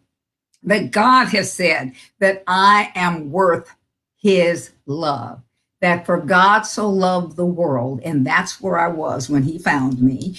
that 0.64 0.92
God 0.92 1.28
has 1.28 1.52
said 1.52 1.94
that 2.20 2.44
I 2.48 2.92
am 2.96 3.32
worth 3.32 3.74
his 4.18 4.72
love. 4.86 5.42
That 5.82 6.06
for 6.06 6.20
God 6.20 6.64
so 6.64 6.90
loved 6.90 7.38
the 7.38 7.46
world, 7.46 8.02
and 8.04 8.28
that's 8.28 8.60
where 8.60 8.78
I 8.78 8.90
was 8.90 9.30
when 9.30 9.44
he 9.44 9.58
found 9.58 10.02
me, 10.02 10.38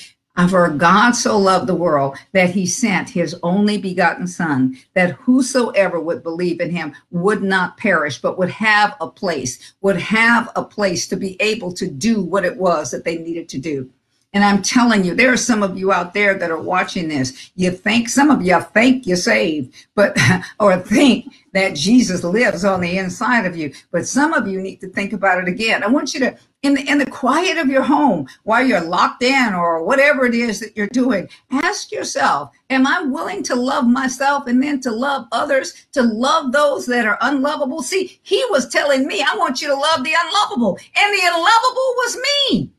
for 0.48 0.68
God 0.68 1.12
so 1.12 1.38
loved 1.38 1.66
the 1.66 1.74
world 1.74 2.16
that 2.32 2.50
he 2.50 2.66
sent 2.66 3.10
his 3.10 3.36
only 3.42 3.78
begotten 3.78 4.26
Son, 4.26 4.78
that 4.94 5.12
whosoever 5.12 6.00
would 6.00 6.22
believe 6.22 6.60
in 6.60 6.70
him 6.70 6.94
would 7.10 7.42
not 7.42 7.76
perish, 7.76 8.20
but 8.20 8.38
would 8.38 8.50
have 8.50 8.96
a 9.00 9.08
place, 9.08 9.74
would 9.80 9.98
have 9.98 10.50
a 10.56 10.64
place 10.64 11.08
to 11.08 11.16
be 11.16 11.36
able 11.40 11.72
to 11.72 11.88
do 11.88 12.22
what 12.22 12.44
it 12.44 12.56
was 12.56 12.90
that 12.90 13.04
they 13.04 13.18
needed 13.18 13.48
to 13.48 13.58
do. 13.58 13.90
And 14.32 14.44
I'm 14.44 14.62
telling 14.62 15.04
you, 15.04 15.14
there 15.14 15.32
are 15.32 15.36
some 15.36 15.64
of 15.64 15.76
you 15.76 15.92
out 15.92 16.14
there 16.14 16.34
that 16.38 16.52
are 16.52 16.60
watching 16.60 17.08
this. 17.08 17.50
You 17.56 17.72
think, 17.72 18.08
some 18.08 18.30
of 18.30 18.40
you 18.42 18.60
think 18.72 19.04
you're 19.04 19.16
saved, 19.16 19.74
but, 19.96 20.16
or 20.60 20.78
think 20.78 21.34
that 21.52 21.74
Jesus 21.74 22.22
lives 22.22 22.64
on 22.64 22.80
the 22.80 22.96
inside 22.96 23.44
of 23.44 23.56
you. 23.56 23.72
But 23.90 24.06
some 24.06 24.32
of 24.32 24.46
you 24.46 24.60
need 24.60 24.80
to 24.82 24.88
think 24.88 25.12
about 25.12 25.42
it 25.42 25.48
again. 25.48 25.82
I 25.82 25.88
want 25.88 26.14
you 26.14 26.20
to, 26.20 26.36
in 26.62 26.74
the, 26.74 26.88
in 26.88 26.98
the 26.98 27.06
quiet 27.06 27.58
of 27.58 27.66
your 27.66 27.82
home, 27.82 28.28
while 28.44 28.64
you're 28.64 28.80
locked 28.80 29.24
in 29.24 29.52
or 29.52 29.82
whatever 29.82 30.24
it 30.26 30.34
is 30.34 30.60
that 30.60 30.76
you're 30.76 30.86
doing, 30.86 31.28
ask 31.50 31.90
yourself, 31.90 32.50
am 32.68 32.86
I 32.86 33.02
willing 33.02 33.42
to 33.44 33.56
love 33.56 33.88
myself 33.88 34.46
and 34.46 34.62
then 34.62 34.80
to 34.82 34.92
love 34.92 35.26
others, 35.32 35.88
to 35.90 36.02
love 36.02 36.52
those 36.52 36.86
that 36.86 37.04
are 37.04 37.18
unlovable? 37.22 37.82
See, 37.82 38.20
he 38.22 38.44
was 38.50 38.68
telling 38.68 39.08
me, 39.08 39.22
I 39.22 39.36
want 39.36 39.60
you 39.60 39.66
to 39.66 39.74
love 39.74 40.04
the 40.04 40.14
unlovable 40.24 40.78
and 40.94 41.12
the 41.12 41.22
unlovable 41.24 41.94
was 41.96 42.16
me. 42.52 42.70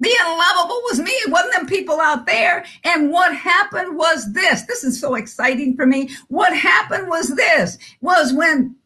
The 0.00 0.14
unlovable 0.20 0.80
was 0.84 1.00
me. 1.00 1.10
It 1.10 1.30
wasn't 1.30 1.54
them 1.54 1.66
people 1.66 2.00
out 2.00 2.26
there. 2.26 2.64
And 2.84 3.10
what 3.10 3.34
happened 3.34 3.96
was 3.96 4.32
this. 4.32 4.62
This 4.62 4.84
is 4.84 5.00
so 5.00 5.14
exciting 5.16 5.74
for 5.74 5.86
me. 5.86 6.10
What 6.28 6.56
happened 6.56 7.08
was 7.08 7.34
this 7.34 7.78
was 8.00 8.32
when 8.32 8.76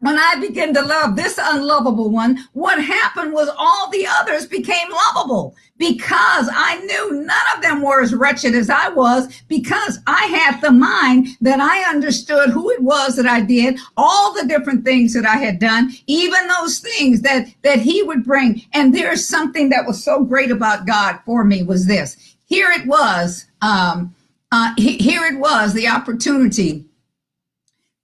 when 0.00 0.18
I 0.18 0.36
began 0.40 0.74
to 0.74 0.82
love 0.82 1.16
this 1.16 1.38
unlovable 1.42 2.10
one, 2.10 2.38
what 2.52 2.82
happened 2.82 3.32
was 3.32 3.48
all 3.56 3.90
the 3.90 4.06
others 4.06 4.46
became 4.46 4.88
lovable 4.90 5.56
because 5.78 6.50
I 6.52 6.80
knew 6.80 7.22
none 7.22 7.46
of 7.54 7.62
them 7.62 7.80
were 7.80 8.02
as 8.02 8.14
wretched 8.14 8.54
as 8.54 8.68
I 8.68 8.90
was 8.90 9.42
because 9.48 9.98
I 10.06 10.26
had 10.26 10.60
the 10.60 10.70
mind 10.70 11.28
that 11.40 11.60
I 11.60 11.88
understood 11.90 12.50
who 12.50 12.70
it 12.70 12.82
was 12.82 13.16
that 13.16 13.26
I 13.26 13.40
did, 13.40 13.78
all 13.96 14.34
the 14.34 14.46
different 14.46 14.84
things 14.84 15.14
that 15.14 15.24
I 15.24 15.36
had 15.36 15.58
done, 15.58 15.92
even 16.06 16.46
those 16.48 16.78
things 16.78 17.22
that, 17.22 17.46
that 17.62 17.78
he 17.78 18.02
would 18.02 18.22
bring. 18.22 18.62
And 18.74 18.94
there's 18.94 19.26
something 19.26 19.70
that 19.70 19.86
was 19.86 20.02
so 20.04 20.24
great 20.24 20.50
about 20.50 20.86
God 20.86 21.20
for 21.24 21.42
me 21.42 21.62
was 21.62 21.86
this. 21.86 22.36
Here 22.44 22.70
it 22.70 22.86
was, 22.86 23.46
um, 23.62 24.14
uh, 24.52 24.74
here 24.76 25.24
it 25.24 25.38
was, 25.38 25.72
the 25.72 25.88
opportunity 25.88 26.84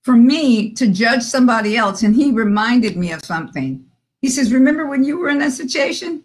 for 0.02 0.14
me 0.16 0.70
to 0.72 0.88
judge 0.88 1.22
somebody 1.22 1.76
else. 1.76 2.02
And 2.02 2.14
he 2.14 2.30
reminded 2.30 2.96
me 2.96 3.12
of 3.12 3.24
something. 3.24 3.84
He 4.20 4.28
says, 4.28 4.52
Remember 4.52 4.86
when 4.86 5.04
you 5.04 5.18
were 5.18 5.28
in 5.28 5.38
that 5.38 5.52
situation? 5.52 6.22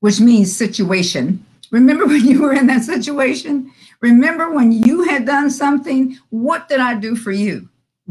Which 0.00 0.20
means 0.20 0.54
situation. 0.54 1.44
Remember 1.70 2.06
when 2.12 2.24
you 2.24 2.42
were 2.42 2.54
in 2.54 2.66
that 2.68 2.84
situation? 2.84 3.72
Remember 4.00 4.50
when 4.50 4.72
you 4.72 5.02
had 5.02 5.26
done 5.26 5.50
something? 5.50 6.18
What 6.30 6.68
did 6.68 6.80
I 6.80 6.94
do 6.94 7.16
for 7.16 7.32
you? 7.32 7.68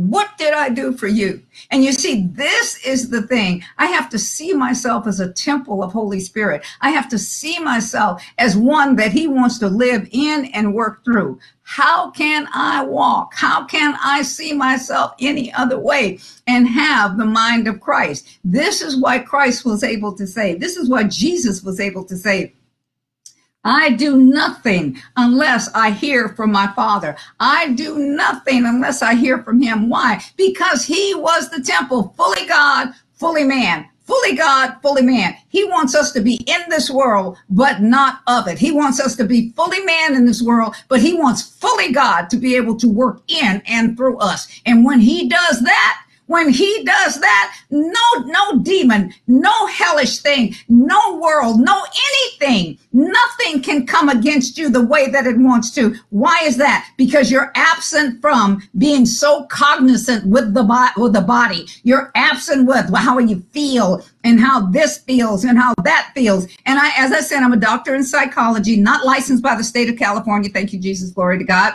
What 0.09 0.35
did 0.39 0.53
I 0.53 0.69
do 0.69 0.93
for 0.93 1.07
you? 1.07 1.43
And 1.69 1.83
you 1.83 1.91
see, 1.91 2.25
this 2.31 2.83
is 2.83 3.11
the 3.11 3.21
thing. 3.21 3.63
I 3.77 3.85
have 3.85 4.09
to 4.09 4.17
see 4.17 4.51
myself 4.51 5.05
as 5.05 5.19
a 5.19 5.31
temple 5.31 5.83
of 5.83 5.91
Holy 5.91 6.19
Spirit. 6.19 6.65
I 6.81 6.89
have 6.89 7.07
to 7.09 7.19
see 7.19 7.59
myself 7.59 8.23
as 8.39 8.57
one 8.57 8.95
that 8.95 9.11
He 9.11 9.27
wants 9.27 9.59
to 9.59 9.67
live 9.67 10.09
in 10.11 10.45
and 10.53 10.73
work 10.73 11.05
through. 11.05 11.39
How 11.61 12.09
can 12.09 12.47
I 12.51 12.83
walk? 12.83 13.35
How 13.35 13.65
can 13.65 13.95
I 14.03 14.23
see 14.23 14.53
myself 14.53 15.13
any 15.19 15.53
other 15.53 15.77
way 15.77 16.17
and 16.47 16.67
have 16.67 17.17
the 17.17 17.25
mind 17.25 17.67
of 17.67 17.79
Christ? 17.79 18.39
This 18.43 18.81
is 18.81 18.97
why 18.97 19.19
Christ 19.19 19.65
was 19.65 19.83
able 19.83 20.15
to 20.15 20.25
say, 20.25 20.55
this 20.55 20.77
is 20.77 20.89
why 20.89 21.03
Jesus 21.03 21.61
was 21.61 21.79
able 21.79 22.05
to 22.05 22.17
say, 22.17 22.53
I 23.63 23.91
do 23.91 24.17
nothing 24.17 24.97
unless 25.17 25.69
I 25.73 25.91
hear 25.91 26.29
from 26.29 26.51
my 26.51 26.71
father. 26.75 27.15
I 27.39 27.73
do 27.73 27.99
nothing 27.99 28.65
unless 28.65 29.01
I 29.01 29.15
hear 29.15 29.43
from 29.43 29.61
him. 29.61 29.89
Why? 29.89 30.21
Because 30.35 30.85
he 30.85 31.13
was 31.15 31.49
the 31.49 31.61
temple, 31.61 32.13
fully 32.17 32.47
God, 32.47 32.93
fully 33.13 33.43
man 33.43 33.87
fully 34.11 34.35
God, 34.35 34.75
fully 34.81 35.03
man. 35.03 35.37
He 35.47 35.63
wants 35.63 35.95
us 35.95 36.11
to 36.11 36.19
be 36.19 36.35
in 36.45 36.61
this 36.67 36.89
world, 36.89 37.37
but 37.49 37.81
not 37.81 38.19
of 38.27 38.45
it. 38.49 38.59
He 38.59 38.71
wants 38.71 38.99
us 38.99 39.15
to 39.15 39.23
be 39.23 39.51
fully 39.51 39.79
man 39.85 40.15
in 40.15 40.25
this 40.25 40.41
world, 40.41 40.75
but 40.89 40.99
he 40.99 41.13
wants 41.13 41.41
fully 41.41 41.93
God 41.93 42.29
to 42.29 42.35
be 42.35 42.55
able 42.57 42.75
to 42.79 42.89
work 42.89 43.21
in 43.29 43.61
and 43.65 43.95
through 43.95 44.17
us. 44.17 44.49
And 44.65 44.83
when 44.83 44.99
he 44.99 45.29
does 45.29 45.61
that, 45.61 46.03
when 46.31 46.49
he 46.49 46.83
does 46.85 47.19
that, 47.19 47.57
no, 47.69 48.23
no 48.25 48.59
demon, 48.59 49.13
no 49.27 49.67
hellish 49.67 50.19
thing, 50.19 50.55
no 50.69 51.17
world, 51.17 51.59
no 51.59 51.83
anything, 52.13 52.77
nothing 52.93 53.61
can 53.61 53.85
come 53.85 54.07
against 54.07 54.57
you 54.57 54.69
the 54.69 54.85
way 54.85 55.09
that 55.09 55.27
it 55.27 55.37
wants 55.37 55.71
to. 55.71 55.93
Why 56.09 56.39
is 56.43 56.55
that? 56.57 56.89
Because 56.97 57.29
you're 57.29 57.51
absent 57.55 58.21
from 58.21 58.61
being 58.77 59.05
so 59.05 59.43
cognizant 59.47 60.25
with 60.25 60.53
the 60.53 60.63
body, 60.63 60.93
with 60.97 61.13
the 61.13 61.21
body. 61.21 61.67
You're 61.83 62.11
absent 62.15 62.65
with 62.65 62.93
how 62.95 63.19
you 63.19 63.41
feel 63.51 64.03
and 64.23 64.39
how 64.39 64.67
this 64.67 64.99
feels 64.99 65.43
and 65.43 65.57
how 65.57 65.73
that 65.83 66.11
feels. 66.15 66.45
And 66.65 66.79
I, 66.79 66.91
as 66.97 67.11
I 67.11 67.19
said, 67.19 67.43
I'm 67.43 67.53
a 67.53 67.57
doctor 67.57 67.93
in 67.93 68.03
psychology, 68.05 68.77
not 68.77 69.05
licensed 69.05 69.43
by 69.43 69.55
the 69.55 69.63
state 69.63 69.89
of 69.89 69.97
California. 69.97 70.49
Thank 70.49 70.71
you, 70.71 70.79
Jesus. 70.79 71.11
Glory 71.11 71.39
to 71.39 71.43
God 71.43 71.73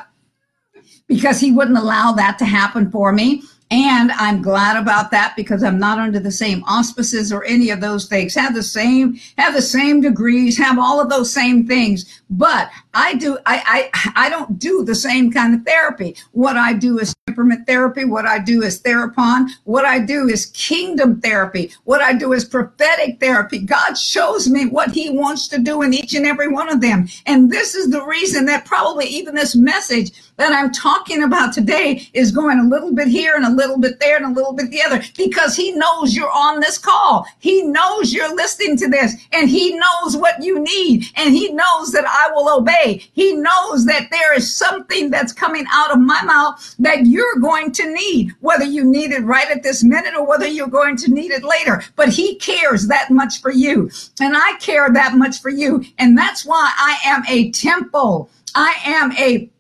because 1.08 1.38
he 1.38 1.52
wouldn't 1.52 1.78
allow 1.78 2.12
that 2.12 2.38
to 2.38 2.44
happen 2.44 2.90
for 2.90 3.12
me. 3.12 3.42
And 3.70 4.12
I'm 4.12 4.42
glad 4.42 4.76
about 4.76 5.10
that 5.10 5.34
because 5.36 5.64
I'm 5.64 5.78
not 5.78 5.98
under 5.98 6.20
the 6.20 6.30
same 6.30 6.62
auspices 6.64 7.32
or 7.32 7.44
any 7.44 7.70
of 7.70 7.80
those 7.80 8.06
things. 8.06 8.34
Have 8.36 8.54
the 8.54 8.62
same, 8.62 9.18
have 9.38 9.54
the 9.54 9.62
same 9.62 10.00
degrees, 10.00 10.56
have 10.56 10.78
all 10.78 11.00
of 11.00 11.10
those 11.10 11.32
same 11.32 11.66
things. 11.66 12.22
But 12.30 12.70
I 12.94 13.14
do, 13.14 13.38
I, 13.44 13.90
I, 13.92 14.26
I 14.26 14.28
don't 14.28 14.58
do 14.58 14.84
the 14.84 14.94
same 14.94 15.32
kind 15.32 15.52
of 15.52 15.62
therapy. 15.64 16.14
What 16.30 16.56
I 16.56 16.74
do 16.74 17.00
is 17.00 17.14
temperament 17.26 17.66
therapy. 17.66 18.04
What 18.04 18.24
I 18.24 18.38
do 18.38 18.62
is 18.62 18.78
therapon. 18.78 19.48
What 19.64 19.84
I 19.84 19.98
do 19.98 20.28
is 20.28 20.46
kingdom 20.46 21.20
therapy. 21.20 21.72
What 21.84 22.00
I 22.00 22.14
do 22.14 22.32
is 22.32 22.44
prophetic 22.44 23.18
therapy. 23.18 23.58
God 23.58 23.94
shows 23.94 24.48
me 24.48 24.66
what 24.66 24.92
he 24.92 25.10
wants 25.10 25.48
to 25.48 25.58
do 25.58 25.82
in 25.82 25.92
each 25.92 26.14
and 26.14 26.24
every 26.24 26.48
one 26.48 26.68
of 26.68 26.80
them. 26.80 27.08
And 27.26 27.50
this 27.50 27.74
is 27.74 27.90
the 27.90 28.04
reason 28.04 28.46
that 28.46 28.64
probably 28.64 29.06
even 29.06 29.34
this 29.34 29.56
message 29.56 30.12
that 30.36 30.52
I'm 30.52 30.72
talking 30.72 31.22
about 31.22 31.52
today 31.52 32.08
is 32.12 32.30
going 32.30 32.58
a 32.58 32.68
little 32.68 32.92
bit 32.92 33.08
here 33.08 33.34
and 33.36 33.44
a 33.44 33.50
little 33.50 33.78
bit 33.78 34.00
there 34.00 34.16
and 34.16 34.26
a 34.26 34.34
little 34.34 34.52
bit 34.52 34.70
the 34.70 34.82
other 34.82 35.02
because 35.16 35.56
he 35.56 35.72
knows 35.72 36.14
you're 36.14 36.30
on 36.30 36.60
this 36.60 36.78
call. 36.78 37.26
He 37.38 37.62
knows 37.62 38.12
you're 38.12 38.34
listening 38.34 38.76
to 38.78 38.88
this 38.88 39.14
and 39.32 39.48
he 39.48 39.78
knows 39.78 40.16
what 40.16 40.42
you 40.42 40.60
need 40.60 41.04
and 41.16 41.34
he 41.34 41.52
knows 41.52 41.92
that 41.92 42.06
I 42.06 42.32
will 42.32 42.58
obey. 42.58 43.02
He 43.12 43.34
knows 43.34 43.86
that 43.86 44.08
there 44.10 44.34
is 44.34 44.54
something 44.54 45.10
that's 45.10 45.32
coming 45.32 45.64
out 45.72 45.90
of 45.90 46.00
my 46.00 46.22
mouth 46.22 46.76
that 46.78 47.06
you're 47.06 47.36
going 47.40 47.72
to 47.72 47.92
need, 47.92 48.32
whether 48.40 48.64
you 48.64 48.84
need 48.84 49.12
it 49.12 49.24
right 49.24 49.50
at 49.50 49.62
this 49.62 49.82
minute 49.82 50.14
or 50.14 50.26
whether 50.26 50.46
you're 50.46 50.68
going 50.68 50.96
to 50.98 51.10
need 51.10 51.30
it 51.30 51.44
later. 51.44 51.82
But 51.96 52.10
he 52.10 52.36
cares 52.36 52.86
that 52.88 53.10
much 53.10 53.40
for 53.40 53.50
you 53.50 53.90
and 54.20 54.36
I 54.36 54.56
care 54.60 54.92
that 54.92 55.14
much 55.14 55.40
for 55.40 55.50
you. 55.50 55.84
And 55.98 56.16
that's 56.16 56.44
why 56.44 56.72
I 56.76 56.98
am 57.04 57.22
a 57.28 57.50
temple. 57.50 58.30
I 58.54 58.74
am 58.84 59.12
a 59.12 59.50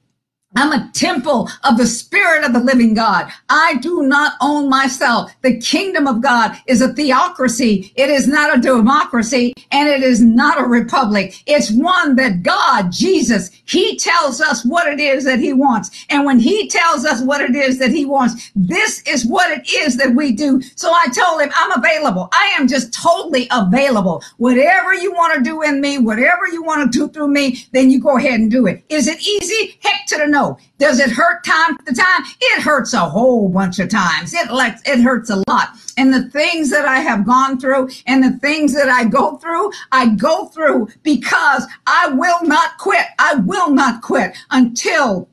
I'm 0.56 0.72
a 0.72 0.90
temple 0.94 1.50
of 1.64 1.76
the 1.76 1.86
spirit 1.86 2.42
of 2.42 2.54
the 2.54 2.60
living 2.60 2.94
God. 2.94 3.30
I 3.50 3.76
do 3.76 4.02
not 4.02 4.32
own 4.40 4.70
myself. 4.70 5.30
The 5.42 5.60
kingdom 5.60 6.06
of 6.06 6.22
God 6.22 6.56
is 6.66 6.80
a 6.80 6.94
theocracy. 6.94 7.92
It 7.94 8.08
is 8.08 8.26
not 8.26 8.56
a 8.56 8.60
democracy 8.60 9.52
and 9.70 9.88
it 9.88 10.02
is 10.02 10.22
not 10.22 10.58
a 10.58 10.66
republic. 10.66 11.42
It's 11.46 11.70
one 11.70 12.16
that 12.16 12.42
God, 12.42 12.90
Jesus, 12.90 13.50
he 13.66 13.98
tells 13.98 14.40
us 14.40 14.64
what 14.64 14.86
it 14.86 14.98
is 14.98 15.24
that 15.24 15.40
he 15.40 15.52
wants. 15.52 16.06
And 16.08 16.24
when 16.24 16.38
he 16.38 16.68
tells 16.68 17.04
us 17.04 17.22
what 17.22 17.42
it 17.42 17.54
is 17.54 17.78
that 17.78 17.90
he 17.90 18.06
wants, 18.06 18.50
this 18.56 19.02
is 19.06 19.26
what 19.26 19.50
it 19.50 19.68
is 19.70 19.96
that 19.98 20.14
we 20.14 20.32
do. 20.32 20.62
So 20.74 20.90
I 20.90 21.08
told 21.08 21.42
him, 21.42 21.50
I'm 21.54 21.72
available. 21.78 22.28
I 22.32 22.54
am 22.58 22.66
just 22.66 22.94
totally 22.94 23.46
available. 23.50 24.22
Whatever 24.38 24.94
you 24.94 25.12
want 25.12 25.34
to 25.34 25.42
do 25.42 25.62
in 25.62 25.80
me, 25.82 25.98
whatever 25.98 26.48
you 26.48 26.62
want 26.62 26.90
to 26.90 26.98
do 26.98 27.08
through 27.08 27.28
me, 27.28 27.66
then 27.72 27.90
you 27.90 28.00
go 28.00 28.16
ahead 28.16 28.40
and 28.40 28.50
do 28.50 28.66
it. 28.66 28.84
Is 28.88 29.06
it 29.06 29.20
easy? 29.20 29.78
Heck 29.82 30.06
to 30.06 30.16
the 30.16 30.26
no. 30.26 30.45
Does 30.78 30.98
it 31.00 31.10
hurt 31.10 31.44
time 31.44 31.76
to 31.86 31.94
time? 31.94 32.22
It 32.40 32.62
hurts 32.62 32.92
a 32.94 33.00
whole 33.00 33.48
bunch 33.48 33.78
of 33.78 33.88
times. 33.88 34.34
It 34.34 34.50
like 34.50 34.76
it 34.84 35.00
hurts 35.00 35.30
a 35.30 35.42
lot. 35.48 35.68
And 35.96 36.12
the 36.12 36.28
things 36.30 36.70
that 36.70 36.84
I 36.84 36.98
have 36.98 37.26
gone 37.26 37.58
through 37.58 37.88
and 38.06 38.22
the 38.22 38.38
things 38.38 38.74
that 38.74 38.88
I 38.88 39.04
go 39.04 39.38
through, 39.38 39.72
I 39.92 40.08
go 40.08 40.46
through 40.46 40.88
because 41.02 41.66
I 41.86 42.08
will 42.08 42.42
not 42.42 42.78
quit. 42.78 43.06
I 43.18 43.36
will 43.36 43.70
not 43.70 44.02
quit 44.02 44.36
until 44.50 45.28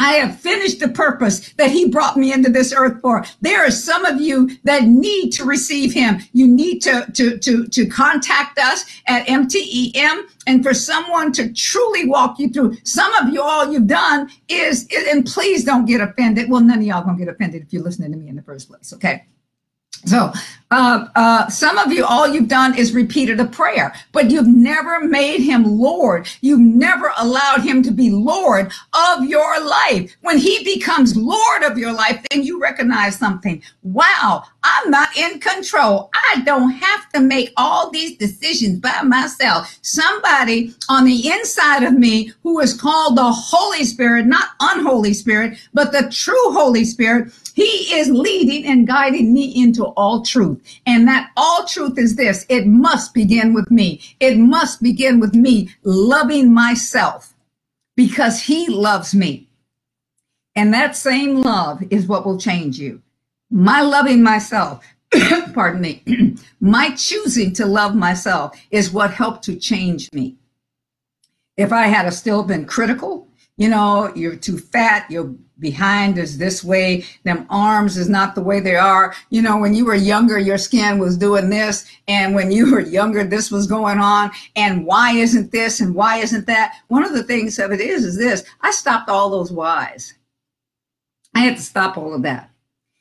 I 0.00 0.14
have 0.14 0.40
finished 0.40 0.80
the 0.80 0.88
purpose 0.88 1.52
that 1.52 1.70
he 1.70 1.88
brought 1.88 2.16
me 2.16 2.32
into 2.32 2.50
this 2.50 2.72
earth 2.76 3.00
for. 3.00 3.24
There 3.40 3.64
are 3.64 3.70
some 3.70 4.04
of 4.04 4.20
you 4.20 4.50
that 4.64 4.84
need 4.84 5.30
to 5.32 5.44
receive 5.44 5.92
him. 5.92 6.20
You 6.32 6.48
need 6.48 6.80
to, 6.80 7.06
to, 7.14 7.38
to, 7.38 7.66
to 7.66 7.86
contact 7.86 8.58
us 8.58 8.84
at 9.06 9.26
MTEM 9.26 10.22
and 10.46 10.62
for 10.62 10.74
someone 10.74 11.32
to 11.32 11.52
truly 11.52 12.08
walk 12.08 12.38
you 12.38 12.48
through. 12.48 12.76
Some 12.82 13.12
of 13.14 13.32
you, 13.32 13.40
all 13.40 13.72
you've 13.72 13.86
done 13.86 14.30
is, 14.48 14.88
and 15.08 15.24
please 15.24 15.64
don't 15.64 15.86
get 15.86 16.00
offended. 16.00 16.50
Well, 16.50 16.60
none 16.60 16.78
of 16.78 16.84
y'all 16.84 17.04
gonna 17.04 17.18
get 17.18 17.28
offended 17.28 17.62
if 17.62 17.72
you're 17.72 17.82
listening 17.82 18.12
to 18.12 18.18
me 18.18 18.28
in 18.28 18.36
the 18.36 18.42
first 18.42 18.68
place. 18.68 18.92
Okay. 18.92 19.24
So, 20.06 20.32
uh, 20.70 21.06
uh, 21.14 21.48
some 21.48 21.78
of 21.78 21.92
you, 21.92 22.04
all 22.04 22.26
you've 22.26 22.48
done 22.48 22.76
is 22.76 22.94
repeated 22.94 23.38
a 23.38 23.44
prayer, 23.44 23.94
but 24.10 24.30
you've 24.30 24.48
never 24.48 25.06
made 25.06 25.40
him 25.40 25.78
Lord. 25.78 26.26
You've 26.40 26.58
never 26.58 27.12
allowed 27.18 27.60
him 27.60 27.80
to 27.84 27.92
be 27.92 28.10
Lord 28.10 28.72
of 28.92 29.24
your 29.24 29.64
life. 29.64 30.16
When 30.22 30.36
he 30.36 30.64
becomes 30.64 31.16
Lord 31.16 31.62
of 31.62 31.78
your 31.78 31.92
life, 31.92 32.24
then 32.30 32.42
you 32.42 32.60
recognize 32.60 33.16
something. 33.16 33.62
Wow, 33.84 34.42
I'm 34.64 34.90
not 34.90 35.16
in 35.16 35.38
control. 35.38 36.10
I 36.12 36.40
don't 36.40 36.70
have 36.70 37.08
to 37.12 37.20
make 37.20 37.52
all 37.56 37.90
these 37.90 38.16
decisions 38.16 38.80
by 38.80 39.02
myself. 39.02 39.78
Somebody 39.82 40.74
on 40.88 41.04
the 41.04 41.30
inside 41.30 41.84
of 41.84 41.92
me 41.92 42.32
who 42.42 42.58
is 42.58 42.74
called 42.74 43.16
the 43.16 43.30
Holy 43.30 43.84
Spirit, 43.84 44.26
not 44.26 44.48
unholy 44.58 45.14
spirit, 45.14 45.56
but 45.72 45.92
the 45.92 46.10
true 46.10 46.52
Holy 46.52 46.84
Spirit 46.84 47.32
he 47.54 47.94
is 47.94 48.10
leading 48.10 48.66
and 48.66 48.86
guiding 48.86 49.32
me 49.32 49.52
into 49.54 49.84
all 49.84 50.22
truth. 50.22 50.60
And 50.86 51.06
that 51.06 51.30
all 51.36 51.64
truth 51.64 51.96
is 51.98 52.16
this. 52.16 52.44
It 52.48 52.66
must 52.66 53.14
begin 53.14 53.54
with 53.54 53.70
me. 53.70 54.00
It 54.18 54.36
must 54.36 54.82
begin 54.82 55.20
with 55.20 55.34
me 55.34 55.70
loving 55.84 56.52
myself 56.52 57.34
because 57.96 58.42
he 58.42 58.68
loves 58.68 59.14
me. 59.14 59.48
And 60.56 60.74
that 60.74 60.96
same 60.96 61.36
love 61.36 61.82
is 61.90 62.06
what 62.06 62.26
will 62.26 62.38
change 62.38 62.78
you. 62.78 63.02
My 63.50 63.82
loving 63.82 64.22
myself, 64.22 64.84
pardon 65.54 65.80
me, 65.80 66.02
my 66.60 66.90
choosing 66.90 67.52
to 67.54 67.66
love 67.66 67.94
myself 67.94 68.60
is 68.70 68.92
what 68.92 69.12
helped 69.12 69.44
to 69.44 69.56
change 69.56 70.12
me. 70.12 70.36
If 71.56 71.72
I 71.72 71.86
had 71.86 72.12
still 72.12 72.42
been 72.42 72.66
critical, 72.66 73.23
you 73.56 73.68
know, 73.68 74.12
you're 74.14 74.36
too 74.36 74.58
fat, 74.58 75.10
you're 75.10 75.34
behind 75.58 76.18
is 76.18 76.36
this 76.36 76.64
way, 76.64 77.04
them 77.22 77.46
arms 77.48 77.96
is 77.96 78.08
not 78.08 78.34
the 78.34 78.42
way 78.42 78.58
they 78.58 78.74
are. 78.74 79.14
You 79.30 79.42
know, 79.42 79.56
when 79.56 79.74
you 79.74 79.84
were 79.84 79.94
younger, 79.94 80.38
your 80.38 80.58
skin 80.58 80.98
was 80.98 81.16
doing 81.16 81.48
this, 81.48 81.88
and 82.08 82.34
when 82.34 82.50
you 82.50 82.72
were 82.72 82.80
younger, 82.80 83.22
this 83.22 83.50
was 83.50 83.66
going 83.66 83.98
on, 83.98 84.32
and 84.56 84.84
why 84.84 85.12
isn't 85.12 85.52
this 85.52 85.80
and 85.80 85.94
why 85.94 86.16
isn't 86.18 86.46
that? 86.46 86.74
One 86.88 87.04
of 87.04 87.12
the 87.12 87.22
things 87.22 87.58
of 87.58 87.70
it 87.70 87.80
is, 87.80 88.04
is 88.04 88.18
this 88.18 88.44
I 88.60 88.72
stopped 88.72 89.08
all 89.08 89.30
those 89.30 89.52
whys. 89.52 90.14
I 91.34 91.40
had 91.40 91.56
to 91.56 91.62
stop 91.62 91.96
all 91.96 92.14
of 92.14 92.22
that. 92.22 92.50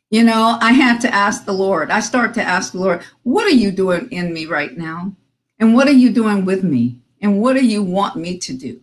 You 0.09 0.23
know, 0.23 0.57
I 0.61 0.73
had 0.73 1.01
to 1.01 1.13
ask 1.13 1.45
the 1.45 1.53
Lord. 1.53 1.89
I 1.89 1.99
start 1.99 2.35
to 2.35 2.43
ask 2.43 2.71
the 2.71 2.79
Lord, 2.79 3.03
what 3.23 3.47
are 3.47 3.55
you 3.55 3.71
doing 3.71 4.11
in 4.11 4.31
me 4.31 4.45
right 4.45 4.77
now? 4.77 5.15
And 5.59 5.73
what 5.73 5.87
are 5.87 5.93
you 5.93 6.11
doing 6.11 6.45
with 6.45 6.63
me? 6.63 6.99
And 7.19 7.41
what 7.41 7.53
do 7.53 7.65
you 7.65 7.81
want 7.81 8.15
me 8.15 8.37
to 8.37 8.53
do? 8.53 8.82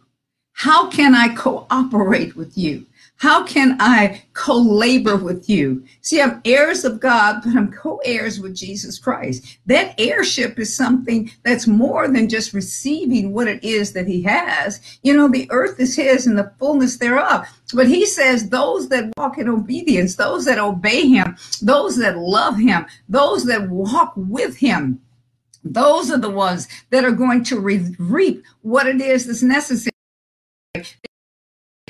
How 0.61 0.91
can 0.91 1.15
I 1.15 1.35
cooperate 1.35 2.37
with 2.37 2.59
you? 2.59 2.85
How 3.17 3.47
can 3.47 3.79
I 3.81 4.25
co 4.35 4.59
labor 4.59 5.17
with 5.17 5.49
you? 5.49 5.87
See, 6.03 6.21
I'm 6.21 6.43
heirs 6.45 6.85
of 6.85 7.01
God, 7.01 7.41
but 7.43 7.57
I'm 7.57 7.73
co 7.73 7.99
heirs 8.05 8.39
with 8.39 8.57
Jesus 8.57 8.99
Christ. 8.99 9.57
That 9.65 9.95
heirship 9.99 10.59
is 10.59 10.77
something 10.77 11.31
that's 11.45 11.67
more 11.67 12.09
than 12.09 12.29
just 12.29 12.53
receiving 12.53 13.33
what 13.33 13.49
it 13.49 13.65
is 13.65 13.95
that 13.95 14.07
He 14.07 14.21
has. 14.25 14.83
You 15.03 15.17
know, 15.17 15.29
the 15.29 15.51
earth 15.51 15.81
is 15.81 15.97
His 15.97 16.27
and 16.27 16.37
the 16.37 16.53
fullness 16.59 16.99
thereof. 16.99 17.47
But 17.73 17.89
He 17.89 18.05
says, 18.05 18.51
those 18.51 18.91
that 18.91 19.15
walk 19.17 19.39
in 19.39 19.49
obedience, 19.49 20.17
those 20.17 20.45
that 20.45 20.59
obey 20.59 21.09
Him, 21.09 21.39
those 21.63 21.97
that 21.97 22.19
love 22.19 22.59
Him, 22.59 22.85
those 23.09 23.47
that 23.47 23.71
walk 23.71 24.13
with 24.15 24.59
Him, 24.59 25.01
those 25.65 26.11
are 26.11 26.19
the 26.19 26.29
ones 26.29 26.69
that 26.91 27.07
are 27.07 27.13
going 27.13 27.45
to 27.45 27.59
re- 27.59 27.97
reap 27.99 28.45
what 28.61 28.87
it 28.87 29.01
is 29.01 29.27
that's 29.27 29.43
necessary 29.43 29.90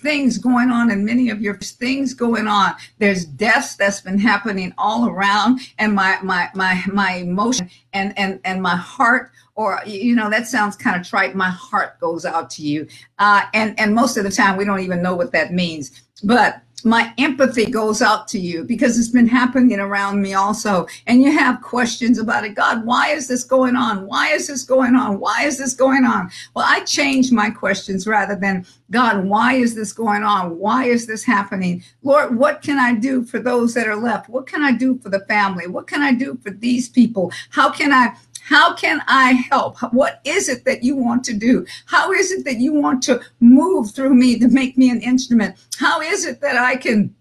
things 0.01 0.39
going 0.39 0.71
on 0.71 0.91
and 0.91 1.05
many 1.05 1.31
of 1.31 1.41
your 1.41 1.57
things 1.57 2.15
going 2.15 2.47
on. 2.47 2.75
There's 2.99 3.25
deaths 3.25 3.77
that's 3.77 4.01
been 4.01 4.19
happening 4.19 4.75
all 4.79 5.09
around 5.09 5.61
and 5.79 5.95
my, 5.95 6.19
my, 6.23 6.51
my, 6.55 6.83
my 6.93 7.15
emotion 7.15 7.71
and, 7.93 8.17
and, 8.19 8.41
and 8.45 8.63
my 8.63 8.77
heart 8.77 9.31
or 9.61 9.81
you 9.85 10.17
know 10.17 10.31
that 10.31 10.47
sounds 10.47 10.75
kind 10.75 10.99
of 10.99 11.07
trite. 11.07 11.35
My 11.35 11.51
heart 11.51 12.01
goes 12.01 12.25
out 12.25 12.49
to 12.51 12.63
you. 12.63 12.89
Uh, 13.19 13.43
and 13.53 13.79
and 13.79 13.95
most 13.95 14.17
of 14.17 14.25
the 14.25 14.31
time 14.31 14.57
we 14.57 14.65
don't 14.65 14.81
even 14.81 15.03
know 15.03 15.15
what 15.15 15.33
that 15.33 15.53
means. 15.53 16.03
But 16.25 16.63
my 16.85 17.13
empathy 17.19 17.67
goes 17.67 18.03
out 18.03 18.29
to 18.29 18.39
you 18.39 18.65
because 18.65 18.99
it's 18.99 19.09
been 19.09 19.27
happening 19.27 19.79
around 19.79 20.21
me 20.21 20.35
also. 20.35 20.87
And 21.07 21.23
you 21.23 21.33
have 21.33 21.63
questions 21.63 22.19
about 22.19 22.45
it. 22.45 22.55
God, 22.55 22.85
why 22.85 23.09
is 23.09 23.29
this 23.29 23.45
going 23.45 23.77
on? 23.77 24.07
Why 24.07 24.29
is 24.29 24.47
this 24.47 24.65
going 24.65 24.95
on? 24.95 25.19
Why 25.21 25.45
is 25.45 25.59
this 25.59 25.75
going 25.75 26.05
on? 26.05 26.31
Well, 26.55 26.67
I 26.69 26.81
change 26.81 27.33
my 27.33 27.51
questions 27.51 28.07
rather 28.07 28.37
than, 28.37 28.67
God, 28.91 29.25
why 29.25 29.55
is 29.55 29.75
this 29.75 29.93
going 29.93 30.23
on? 30.23 30.59
Why 30.59 30.85
is 30.85 31.07
this 31.07 31.25
happening? 31.25 31.83
Lord, 32.03 32.37
what 32.37 32.63
can 32.63 32.79
I 32.79 32.95
do 32.95 33.25
for 33.25 33.39
those 33.39 33.75
that 33.75 33.89
are 33.89 33.97
left? 33.97 34.29
What 34.29 34.47
can 34.47 34.63
I 34.63 34.73
do 34.73 34.99
for 34.99 35.09
the 35.11 35.25
family? 35.27 35.67
What 35.67 35.87
can 35.87 36.03
I 36.03 36.13
do 36.13 36.39
for 36.43 36.51
these 36.51 36.89
people? 36.89 37.33
How 37.51 37.71
can 37.71 37.93
I 37.93 38.15
how 38.43 38.75
can 38.75 39.01
I 39.07 39.33
help? 39.33 39.79
What 39.93 40.21
is 40.25 40.49
it 40.49 40.65
that 40.65 40.83
you 40.83 40.97
want 40.97 41.25
to 41.25 41.35
do? 41.35 41.67
How 41.87 42.13
is 42.13 42.33
it 42.33 42.45
that 42.45 42.59
you 42.59 42.73
want 42.73 43.03
to 43.05 43.21
move 43.41 43.93
through 43.93 44.15
me 44.15 44.39
to 44.39 44.49
make 44.49 44.77
me 44.77 44.91
an 44.91 45.01
instrument? 45.01 45.57
How 45.79 46.01
is 46.01 46.25
it 46.25 46.41
that 46.41 46.57
I 46.57 46.77
can 46.77 47.15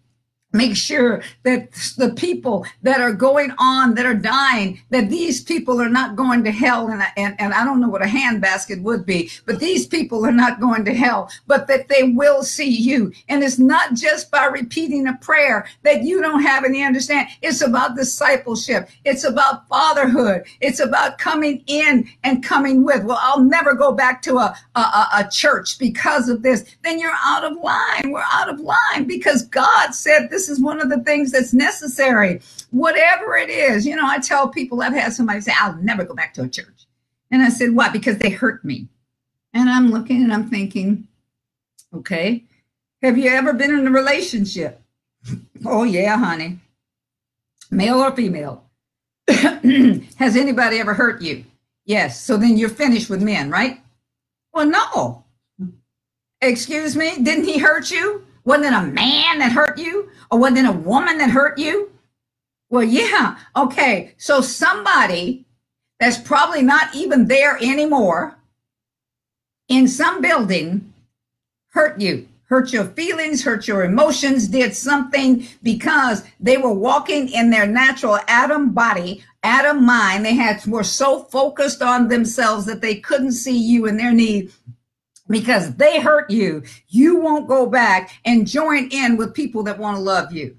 make 0.51 0.75
sure 0.75 1.21
that 1.43 1.71
the 1.97 2.11
people 2.15 2.65
that 2.81 3.01
are 3.01 3.13
going 3.13 3.51
on 3.59 3.93
that 3.93 4.05
are 4.05 4.15
dying 4.15 4.81
that 4.89 5.09
these 5.09 5.41
people 5.43 5.79
are 5.79 5.89
not 5.89 6.15
going 6.15 6.43
to 6.43 6.51
hell. 6.51 6.87
And, 6.87 7.03
and, 7.17 7.35
and 7.39 7.53
i 7.53 7.63
don't 7.63 7.79
know 7.79 7.89
what 7.89 8.01
a 8.01 8.05
handbasket 8.05 8.81
would 8.81 9.05
be 9.05 9.29
but 9.45 9.59
these 9.59 9.85
people 9.85 10.25
are 10.25 10.31
not 10.31 10.59
going 10.59 10.85
to 10.85 10.93
hell 10.93 11.29
but 11.45 11.67
that 11.67 11.87
they 11.87 12.03
will 12.03 12.41
see 12.43 12.69
you. 12.69 13.11
And 13.27 13.43
it's 13.43 13.59
not 13.59 13.93
just 13.93 14.31
by 14.31 14.45
repeating 14.45 15.07
a 15.07 15.17
prayer 15.17 15.67
that 15.83 16.03
you 16.03 16.21
don't 16.21 16.41
have 16.41 16.63
any 16.65 16.83
understanding 16.83 17.33
it's 17.41 17.61
about 17.61 17.95
discipleship. 17.95 18.89
It's 19.05 19.23
about 19.23 19.67
fatherhood. 19.67 20.43
It's 20.61 20.79
about 20.79 21.17
coming 21.19 21.63
in 21.67 22.09
and 22.23 22.43
coming 22.43 22.83
with. 22.83 23.03
Well 23.03 23.19
i'll 23.21 23.41
never 23.43 23.75
go 23.75 23.91
back 23.91 24.23
to 24.23 24.37
a, 24.37 24.55
a, 24.75 24.79
a 24.79 25.29
church 25.31 25.77
because 25.77 26.27
of 26.27 26.41
this. 26.41 26.75
Then 26.83 26.99
you're 26.99 27.11
out 27.23 27.43
of 27.43 27.55
line. 27.57 28.11
We're 28.11 28.23
out 28.33 28.49
of 28.49 28.59
line 28.59 29.05
because 29.05 29.43
god 29.43 29.93
said 29.93 30.29
this 30.29 30.38
this 30.39 30.47
is 30.47 30.61
one 30.61 30.79
of 30.79 30.89
the 30.89 31.03
things 31.03 31.33
that's 31.33 31.53
necessary. 31.53 32.39
Whatever 32.71 33.35
it 33.35 33.49
is, 33.49 33.85
you 33.85 33.93
know, 33.93 34.07
I 34.07 34.19
tell 34.19 34.47
people 34.47 34.81
I've 34.81 34.93
had 34.93 35.11
somebody 35.11 35.41
say, 35.41 35.51
I'll 35.59 35.75
never 35.75 36.05
go 36.05 36.13
back 36.13 36.33
to 36.35 36.43
a 36.43 36.47
church. 36.47 36.87
And 37.29 37.41
I 37.41 37.49
said, 37.49 37.75
Why? 37.75 37.89
Because 37.89 38.19
they 38.19 38.29
hurt 38.29 38.63
me. 38.63 38.87
And 39.53 39.69
I'm 39.69 39.91
looking 39.91 40.23
and 40.23 40.31
I'm 40.31 40.49
thinking, 40.49 41.09
okay, 41.93 42.45
have 43.01 43.17
you 43.17 43.29
ever 43.31 43.51
been 43.51 43.77
in 43.77 43.85
a 43.85 43.91
relationship? 43.91 44.81
oh, 45.65 45.83
yeah, 45.83 46.15
honey. 46.15 46.59
Male 47.69 47.99
or 47.99 48.15
female? 48.15 48.63
Has 49.27 50.37
anybody 50.37 50.79
ever 50.79 50.93
hurt 50.93 51.21
you? 51.21 51.43
Yes. 51.83 52.23
So 52.23 52.37
then 52.37 52.57
you're 52.57 52.69
finished 52.69 53.09
with 53.09 53.21
men, 53.21 53.49
right? 53.49 53.81
Well, 54.53 54.67
no. 54.67 55.25
Excuse 56.41 56.95
me? 56.95 57.21
Didn't 57.21 57.43
he 57.43 57.57
hurt 57.57 57.91
you? 57.91 58.25
Wasn't 58.49 58.65
it 58.65 58.73
a 58.73 58.81
man 58.81 59.37
that 59.37 59.51
hurt 59.51 59.77
you? 59.77 60.09
Or 60.31 60.39
wasn't 60.39 60.57
it 60.57 60.65
a 60.65 60.71
woman 60.71 61.19
that 61.19 61.29
hurt 61.29 61.59
you? 61.59 61.91
Well, 62.71 62.81
yeah. 62.81 63.37
Okay. 63.55 64.15
So 64.17 64.41
somebody 64.41 65.45
that's 65.99 66.17
probably 66.17 66.63
not 66.63 66.95
even 66.95 67.27
there 67.27 67.57
anymore 67.57 68.39
in 69.67 69.87
some 69.87 70.19
building 70.19 70.91
hurt 71.73 72.01
you, 72.01 72.27
hurt 72.45 72.73
your 72.73 72.85
feelings, 72.85 73.43
hurt 73.43 73.67
your 73.67 73.83
emotions, 73.83 74.47
did 74.47 74.75
something 74.75 75.47
because 75.61 76.23
they 76.39 76.57
were 76.57 76.73
walking 76.73 77.29
in 77.29 77.51
their 77.51 77.67
natural 77.67 78.17
Adam 78.27 78.71
body, 78.71 79.23
Adam 79.43 79.85
mind. 79.85 80.25
They 80.25 80.33
had 80.33 80.65
were 80.65 80.83
so 80.83 81.21
focused 81.25 81.83
on 81.83 82.07
themselves 82.07 82.65
that 82.65 82.81
they 82.81 82.95
couldn't 82.95 83.33
see 83.33 83.59
you 83.59 83.85
and 83.85 83.99
their 83.99 84.11
need 84.11 84.51
because 85.29 85.75
they 85.75 85.99
hurt 85.99 86.29
you, 86.29 86.63
you 86.87 87.19
won't 87.19 87.47
go 87.47 87.67
back 87.67 88.19
and 88.25 88.47
join 88.47 88.89
in 88.91 89.15
with 89.15 89.33
people 89.33 89.63
that 89.63 89.77
want 89.77 89.95
to 89.97 90.01
love 90.01 90.33
you. 90.33 90.57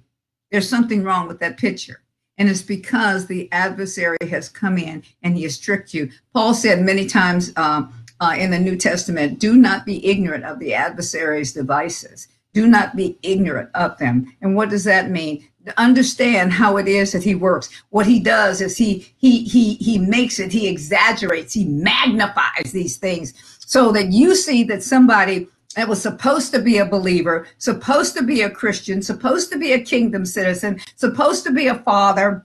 There's 0.50 0.68
something 0.68 1.02
wrong 1.02 1.28
with 1.28 1.40
that 1.40 1.58
picture. 1.58 2.02
And 2.38 2.48
it's 2.48 2.62
because 2.62 3.26
the 3.26 3.50
adversary 3.52 4.16
has 4.30 4.48
come 4.48 4.78
in 4.78 5.02
and 5.22 5.36
he 5.36 5.42
has 5.42 5.58
tricked 5.58 5.92
you. 5.92 6.10
Paul 6.32 6.54
said 6.54 6.80
many 6.80 7.06
times 7.06 7.52
um, 7.56 7.92
uh, 8.20 8.34
in 8.38 8.50
the 8.50 8.58
New 8.58 8.76
Testament 8.76 9.38
do 9.38 9.56
not 9.56 9.84
be 9.84 10.06
ignorant 10.06 10.44
of 10.44 10.58
the 10.58 10.72
adversary's 10.72 11.52
devices. 11.52 12.28
Do 12.54 12.66
not 12.66 12.96
be 12.96 13.18
ignorant 13.22 13.70
of 13.74 13.98
them. 13.98 14.34
And 14.40 14.56
what 14.56 14.70
does 14.70 14.84
that 14.84 15.10
mean? 15.10 15.46
understand 15.76 16.52
how 16.52 16.78
it 16.78 16.88
is 16.88 17.12
that 17.12 17.22
he 17.22 17.34
works 17.34 17.68
what 17.90 18.06
he 18.06 18.18
does 18.18 18.62
is 18.62 18.78
he 18.78 19.12
he 19.18 19.44
he 19.44 19.74
he 19.74 19.98
makes 19.98 20.38
it 20.38 20.50
he 20.50 20.66
exaggerates 20.66 21.52
he 21.52 21.66
magnifies 21.66 22.72
these 22.72 22.96
things 22.96 23.34
so 23.70 23.92
that 23.92 24.10
you 24.10 24.34
see 24.34 24.64
that 24.64 24.82
somebody 24.82 25.46
that 25.76 25.88
was 25.88 26.02
supposed 26.02 26.52
to 26.52 26.60
be 26.60 26.78
a 26.78 26.84
believer, 26.84 27.46
supposed 27.58 28.16
to 28.16 28.22
be 28.24 28.42
a 28.42 28.50
Christian, 28.50 29.00
supposed 29.00 29.52
to 29.52 29.58
be 29.58 29.72
a 29.72 29.80
kingdom 29.80 30.26
citizen, 30.26 30.80
supposed 30.96 31.44
to 31.44 31.52
be 31.52 31.68
a 31.68 31.76
father, 31.76 32.44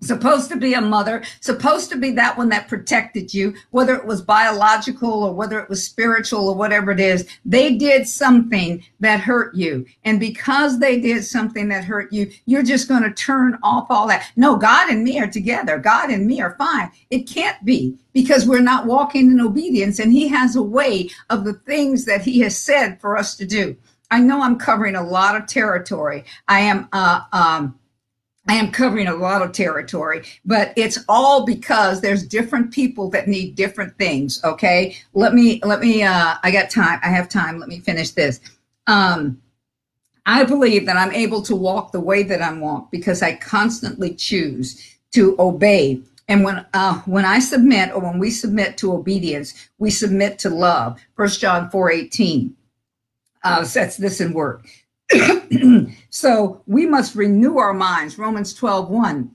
supposed 0.00 0.50
to 0.50 0.56
be 0.56 0.74
a 0.74 0.80
mother, 0.80 1.22
supposed 1.40 1.90
to 1.90 1.96
be 1.96 2.10
that 2.12 2.36
one 2.36 2.48
that 2.48 2.68
protected 2.68 3.32
you, 3.32 3.54
whether 3.70 3.94
it 3.94 4.06
was 4.06 4.22
biological 4.22 5.24
or 5.24 5.34
whether 5.34 5.60
it 5.60 5.68
was 5.68 5.84
spiritual 5.84 6.48
or 6.48 6.54
whatever 6.54 6.90
it 6.90 7.00
is, 7.00 7.28
they 7.44 7.74
did 7.76 8.08
something 8.08 8.82
that 9.00 9.20
hurt 9.20 9.54
you. 9.54 9.84
And 10.04 10.18
because 10.18 10.78
they 10.78 11.00
did 11.00 11.24
something 11.24 11.68
that 11.68 11.84
hurt 11.84 12.12
you, 12.12 12.30
you're 12.46 12.62
just 12.62 12.88
going 12.88 13.02
to 13.02 13.12
turn 13.12 13.58
off 13.62 13.86
all 13.90 14.08
that. 14.08 14.30
No, 14.36 14.56
God 14.56 14.90
and 14.90 15.04
me 15.04 15.18
are 15.20 15.30
together. 15.30 15.78
God 15.78 16.10
and 16.10 16.26
me 16.26 16.40
are 16.40 16.56
fine. 16.56 16.90
It 17.10 17.28
can't 17.28 17.62
be 17.64 17.96
because 18.12 18.46
we're 18.46 18.60
not 18.60 18.86
walking 18.86 19.30
in 19.30 19.40
obedience 19.40 19.98
and 19.98 20.12
he 20.12 20.28
has 20.28 20.56
a 20.56 20.62
way 20.62 21.10
of 21.28 21.44
the 21.44 21.54
things 21.54 22.04
that 22.06 22.22
he 22.22 22.40
has 22.40 22.58
said 22.58 23.00
for 23.00 23.16
us 23.16 23.36
to 23.36 23.46
do. 23.46 23.76
I 24.10 24.20
know 24.20 24.42
I'm 24.42 24.58
covering 24.58 24.96
a 24.96 25.02
lot 25.02 25.36
of 25.36 25.46
territory. 25.46 26.24
I 26.48 26.60
am, 26.60 26.88
uh, 26.92 27.20
um, 27.32 27.78
I 28.50 28.54
am 28.54 28.72
covering 28.72 29.06
a 29.06 29.14
lot 29.14 29.42
of 29.42 29.52
territory, 29.52 30.24
but 30.44 30.72
it's 30.74 30.98
all 31.08 31.46
because 31.46 32.00
there's 32.00 32.26
different 32.26 32.72
people 32.72 33.08
that 33.10 33.28
need 33.28 33.54
different 33.54 33.96
things. 33.96 34.42
Okay. 34.42 34.96
Let 35.14 35.34
me, 35.34 35.60
let 35.62 35.78
me, 35.78 36.02
uh, 36.02 36.34
I 36.42 36.50
got 36.50 36.68
time. 36.68 36.98
I 37.04 37.10
have 37.10 37.28
time. 37.28 37.60
Let 37.60 37.68
me 37.68 37.78
finish 37.78 38.10
this. 38.10 38.40
Um, 38.88 39.40
I 40.26 40.42
believe 40.42 40.84
that 40.86 40.96
I'm 40.96 41.12
able 41.12 41.42
to 41.42 41.54
walk 41.54 41.92
the 41.92 42.00
way 42.00 42.24
that 42.24 42.42
I'm 42.42 42.60
walk 42.60 42.90
because 42.90 43.22
I 43.22 43.36
constantly 43.36 44.16
choose 44.16 44.98
to 45.12 45.36
obey. 45.38 46.00
And 46.26 46.42
when, 46.42 46.66
uh, 46.74 47.02
when 47.02 47.24
I 47.24 47.38
submit 47.38 47.92
or 47.92 48.00
when 48.00 48.18
we 48.18 48.32
submit 48.32 48.76
to 48.78 48.92
obedience, 48.92 49.54
we 49.78 49.90
submit 49.90 50.40
to 50.40 50.50
love. 50.50 51.00
First 51.14 51.40
John 51.40 51.70
4, 51.70 51.92
18 51.92 52.56
uh, 53.44 53.62
sets 53.62 53.96
this 53.96 54.20
in 54.20 54.32
work. 54.32 54.66
so 56.10 56.62
we 56.66 56.86
must 56.86 57.14
renew 57.14 57.58
our 57.58 57.74
minds. 57.74 58.18
Romans 58.18 58.54
12, 58.54 58.88
1. 58.90 59.30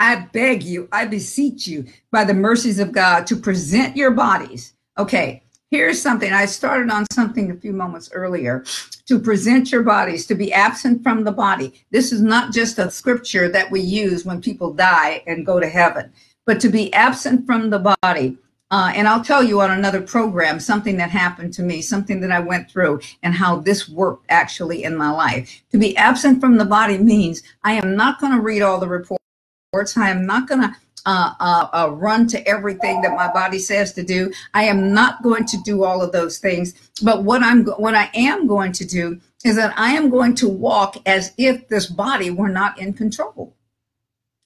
I 0.00 0.16
beg 0.32 0.62
you, 0.62 0.88
I 0.92 1.04
beseech 1.04 1.66
you, 1.66 1.84
by 2.10 2.24
the 2.24 2.32
mercies 2.32 2.78
of 2.78 2.90
God, 2.90 3.26
to 3.26 3.36
present 3.36 3.96
your 3.96 4.10
bodies. 4.10 4.72
Okay, 4.98 5.42
here's 5.70 6.00
something. 6.00 6.32
I 6.32 6.46
started 6.46 6.90
on 6.90 7.04
something 7.12 7.50
a 7.50 7.54
few 7.54 7.74
moments 7.74 8.10
earlier 8.12 8.64
to 9.06 9.18
present 9.18 9.70
your 9.70 9.82
bodies, 9.82 10.26
to 10.26 10.34
be 10.34 10.52
absent 10.54 11.02
from 11.02 11.24
the 11.24 11.32
body. 11.32 11.84
This 11.90 12.12
is 12.12 12.22
not 12.22 12.52
just 12.52 12.78
a 12.78 12.90
scripture 12.90 13.48
that 13.50 13.70
we 13.70 13.80
use 13.80 14.24
when 14.24 14.40
people 14.40 14.72
die 14.72 15.22
and 15.26 15.44
go 15.44 15.60
to 15.60 15.68
heaven, 15.68 16.12
but 16.46 16.60
to 16.60 16.70
be 16.70 16.92
absent 16.94 17.44
from 17.44 17.68
the 17.68 17.94
body. 18.02 18.38
Uh, 18.70 18.92
and 18.94 19.08
I'll 19.08 19.24
tell 19.24 19.42
you 19.42 19.60
on 19.60 19.70
another 19.72 20.00
program 20.00 20.60
something 20.60 20.96
that 20.98 21.10
happened 21.10 21.52
to 21.54 21.62
me, 21.62 21.82
something 21.82 22.20
that 22.20 22.30
I 22.30 22.38
went 22.38 22.70
through, 22.70 23.00
and 23.22 23.34
how 23.34 23.56
this 23.56 23.88
worked 23.88 24.26
actually 24.28 24.84
in 24.84 24.96
my 24.96 25.10
life. 25.10 25.62
To 25.72 25.78
be 25.78 25.96
absent 25.96 26.40
from 26.40 26.56
the 26.56 26.64
body 26.64 26.98
means 26.98 27.42
I 27.64 27.72
am 27.72 27.96
not 27.96 28.20
going 28.20 28.32
to 28.32 28.40
read 28.40 28.62
all 28.62 28.78
the 28.78 28.88
reports. 28.88 29.96
I 29.96 30.10
am 30.10 30.24
not 30.24 30.48
going 30.48 30.62
to 30.62 30.76
uh, 31.06 31.32
uh, 31.40 31.68
uh, 31.72 31.90
run 31.92 32.26
to 32.28 32.46
everything 32.46 33.00
that 33.00 33.16
my 33.16 33.32
body 33.32 33.58
says 33.58 33.92
to 33.94 34.02
do. 34.02 34.30
I 34.52 34.64
am 34.64 34.92
not 34.92 35.22
going 35.22 35.46
to 35.46 35.56
do 35.62 35.82
all 35.82 36.02
of 36.02 36.12
those 36.12 36.38
things. 36.38 36.74
But 37.02 37.24
what 37.24 37.42
I'm 37.42 37.64
what 37.64 37.94
I 37.94 38.10
am 38.14 38.46
going 38.46 38.72
to 38.72 38.84
do 38.84 39.20
is 39.44 39.56
that 39.56 39.72
I 39.78 39.92
am 39.92 40.10
going 40.10 40.34
to 40.36 40.48
walk 40.48 40.96
as 41.06 41.32
if 41.38 41.68
this 41.68 41.86
body 41.86 42.30
were 42.30 42.50
not 42.50 42.78
in 42.78 42.92
control. 42.92 43.54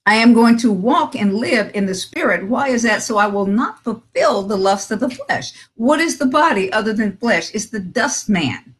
I 0.05 0.15
am 0.15 0.33
going 0.33 0.57
to 0.59 0.71
walk 0.71 1.15
and 1.15 1.33
live 1.35 1.71
in 1.73 1.87
the 1.87 1.95
spirit. 1.95 2.47
Why 2.47 2.69
is 2.69 2.83
that? 2.83 3.03
So 3.03 3.17
I 3.17 3.27
will 3.27 3.47
not 3.47 3.83
fulfill 3.83 4.43
the 4.43 4.57
lust 4.57 4.91
of 4.91 4.99
the 4.99 5.09
flesh. 5.09 5.53
What 5.75 5.99
is 5.99 6.17
the 6.19 6.27
body 6.27 6.71
other 6.71 6.93
than 6.93 7.17
flesh? 7.17 7.53
It's 7.53 7.67
the 7.67 7.79
dust 7.79 8.29
man. 8.29 8.75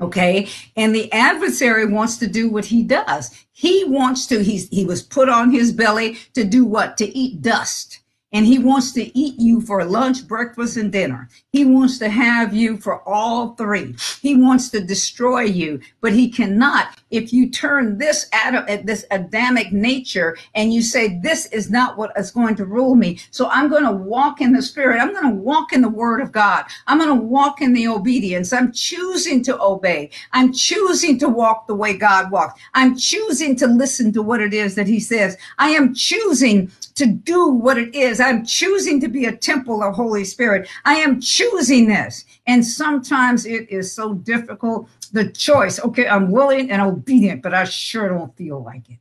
Okay. 0.00 0.48
And 0.76 0.94
the 0.94 1.12
adversary 1.12 1.86
wants 1.86 2.18
to 2.18 2.26
do 2.26 2.48
what 2.50 2.66
he 2.66 2.82
does. 2.82 3.34
He 3.52 3.84
wants 3.84 4.26
to, 4.28 4.42
he's, 4.44 4.68
he 4.70 4.84
was 4.84 5.02
put 5.02 5.28
on 5.28 5.50
his 5.52 5.72
belly 5.72 6.18
to 6.34 6.44
do 6.44 6.64
what? 6.64 6.96
To 6.98 7.06
eat 7.16 7.42
dust. 7.42 8.00
and 8.32 8.46
he 8.46 8.58
wants 8.58 8.92
to 8.92 9.18
eat 9.18 9.38
you 9.38 9.60
for 9.62 9.84
lunch, 9.84 10.28
breakfast, 10.28 10.76
and 10.76 10.92
dinner. 10.92 11.28
He 11.52 11.64
wants 11.64 11.98
to 11.98 12.08
have 12.10 12.52
you 12.52 12.76
for 12.76 13.00
all 13.08 13.54
three. 13.54 13.94
He 14.20 14.36
wants 14.36 14.68
to 14.70 14.80
destroy 14.80 15.42
you, 15.42 15.80
but 16.02 16.12
he 16.12 16.28
cannot 16.28 16.98
if 17.10 17.32
you 17.32 17.50
turn 17.50 17.98
this 17.98 18.26
Adam, 18.32 18.64
eh, 18.68 18.82
this 18.84 19.04
Adamic 19.10 19.72
nature 19.72 20.36
and 20.54 20.72
you 20.72 20.82
say, 20.82 21.18
this 21.20 21.46
is 21.46 21.70
not 21.70 21.96
what 21.96 22.12
is 22.16 22.30
going 22.30 22.56
to 22.56 22.64
rule 22.64 22.94
me. 22.94 23.20
So 23.30 23.48
I'm 23.48 23.68
going 23.68 23.84
to 23.84 23.92
walk 23.92 24.40
in 24.40 24.52
the 24.52 24.62
spirit. 24.62 25.00
I'm 25.00 25.12
going 25.12 25.30
to 25.30 25.40
walk 25.40 25.72
in 25.72 25.82
the 25.82 25.88
word 25.88 26.20
of 26.20 26.32
God. 26.32 26.64
I'm 26.86 26.98
going 26.98 27.16
to 27.16 27.24
walk 27.24 27.60
in 27.60 27.72
the 27.72 27.88
obedience. 27.88 28.52
I'm 28.52 28.72
choosing 28.72 29.42
to 29.44 29.60
obey. 29.60 30.10
I'm 30.32 30.52
choosing 30.52 31.18
to 31.20 31.28
walk 31.28 31.66
the 31.66 31.74
way 31.74 31.96
God 31.96 32.30
walks. 32.30 32.60
I'm 32.74 32.96
choosing 32.96 33.56
to 33.56 33.66
listen 33.66 34.12
to 34.12 34.22
what 34.22 34.40
it 34.40 34.52
is 34.52 34.74
that 34.74 34.86
he 34.86 35.00
says. 35.00 35.36
I 35.58 35.70
am 35.70 35.94
choosing 35.94 36.70
to 36.96 37.06
do 37.06 37.48
what 37.48 37.78
it 37.78 37.94
is. 37.94 38.20
I'm 38.20 38.44
choosing 38.44 39.00
to 39.00 39.08
be 39.08 39.26
a 39.26 39.36
temple 39.36 39.82
of 39.82 39.94
Holy 39.94 40.24
Spirit. 40.24 40.68
I 40.84 40.94
am 40.94 41.20
choosing 41.20 41.88
this. 41.88 42.24
And 42.46 42.64
sometimes 42.64 43.44
it 43.44 43.70
is 43.70 43.92
so 43.92 44.14
difficult. 44.14 44.88
The 45.12 45.30
choice, 45.30 45.80
okay, 45.80 46.08
I'm 46.08 46.30
willing 46.30 46.70
and 46.70 46.82
obedient, 46.82 47.42
but 47.42 47.54
I 47.54 47.64
sure 47.64 48.08
don't 48.08 48.36
feel 48.36 48.62
like 48.62 48.88
it. 48.90 48.98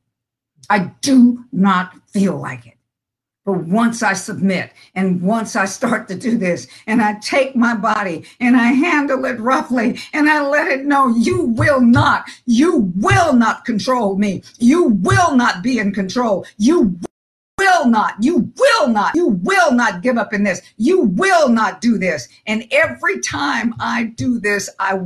I 0.70 0.92
do 1.02 1.44
not 1.52 1.94
feel 2.10 2.38
like 2.38 2.66
it. 2.66 2.76
But 3.46 3.66
once 3.66 4.02
I 4.02 4.14
submit 4.14 4.72
and 4.96 5.22
once 5.22 5.56
I 5.56 5.66
start 5.66 6.08
to 6.08 6.16
do 6.16 6.36
this 6.36 6.66
and 6.88 7.00
I 7.00 7.20
take 7.20 7.56
my 7.56 7.76
body 7.76 8.26
and 8.40 8.58
I 8.58 8.68
handle 8.72 9.24
it 9.26 9.40
roughly 9.40 10.00
and 10.14 10.28
I 10.28 10.48
let 10.48 10.72
it 10.72 10.86
know 10.86 11.10
you 11.10 11.44
will 11.44 11.80
not, 11.80 12.26
you 12.48 12.92
will 12.96 13.34
not 13.34 13.64
control 13.64 14.18
me. 14.18 14.42
You 14.58 14.86
will 14.86 15.36
not 15.36 15.62
be 15.62 15.78
in 15.78 15.94
control. 15.94 16.44
You 16.58 17.00
will 17.60 17.86
not, 17.86 18.16
you 18.20 18.52
will 18.58 18.88
not, 18.88 19.14
you 19.16 19.28
will 19.28 19.72
not 19.72 20.02
give 20.02 20.18
up 20.18 20.34
in 20.34 20.44
this. 20.44 20.64
You 20.78 21.02
will 21.02 21.48
not 21.48 21.82
do 21.82 22.00
this. 22.00 22.28
And 22.48 22.66
every 22.72 23.20
time 23.20 23.76
I 23.80 24.06
do 24.16 24.40
this, 24.40 24.72
I 24.80 25.00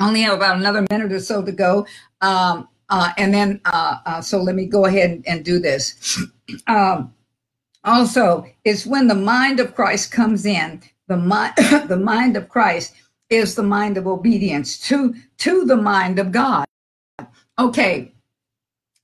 only 0.00 0.22
have 0.22 0.34
about 0.34 0.56
another 0.56 0.86
minute 0.90 1.12
or 1.12 1.20
so 1.20 1.42
to 1.42 1.52
go. 1.52 1.86
Um, 2.20 2.68
uh, 2.88 3.10
and 3.16 3.34
then, 3.34 3.60
uh, 3.64 3.98
uh, 4.06 4.20
so 4.20 4.40
let 4.40 4.54
me 4.54 4.66
go 4.66 4.84
ahead 4.84 5.10
and, 5.10 5.28
and 5.28 5.44
do 5.44 5.58
this. 5.58 6.22
Um, 6.68 7.12
also, 7.82 8.46
it's 8.64 8.86
when 8.86 9.08
the 9.08 9.16
mind 9.16 9.58
of 9.58 9.74
Christ 9.74 10.12
comes 10.12 10.46
in, 10.46 10.80
the 11.08 11.16
mind, 11.16 11.54
the 11.88 11.98
mind 12.00 12.36
of 12.36 12.48
Christ 12.48 12.94
is 13.30 13.56
the 13.56 13.64
mind 13.64 13.96
of 13.96 14.06
obedience 14.06 14.78
to, 14.86 15.12
to 15.38 15.64
the 15.64 15.76
mind 15.76 16.20
of 16.20 16.30
God. 16.30 16.66
Okay, 17.58 18.12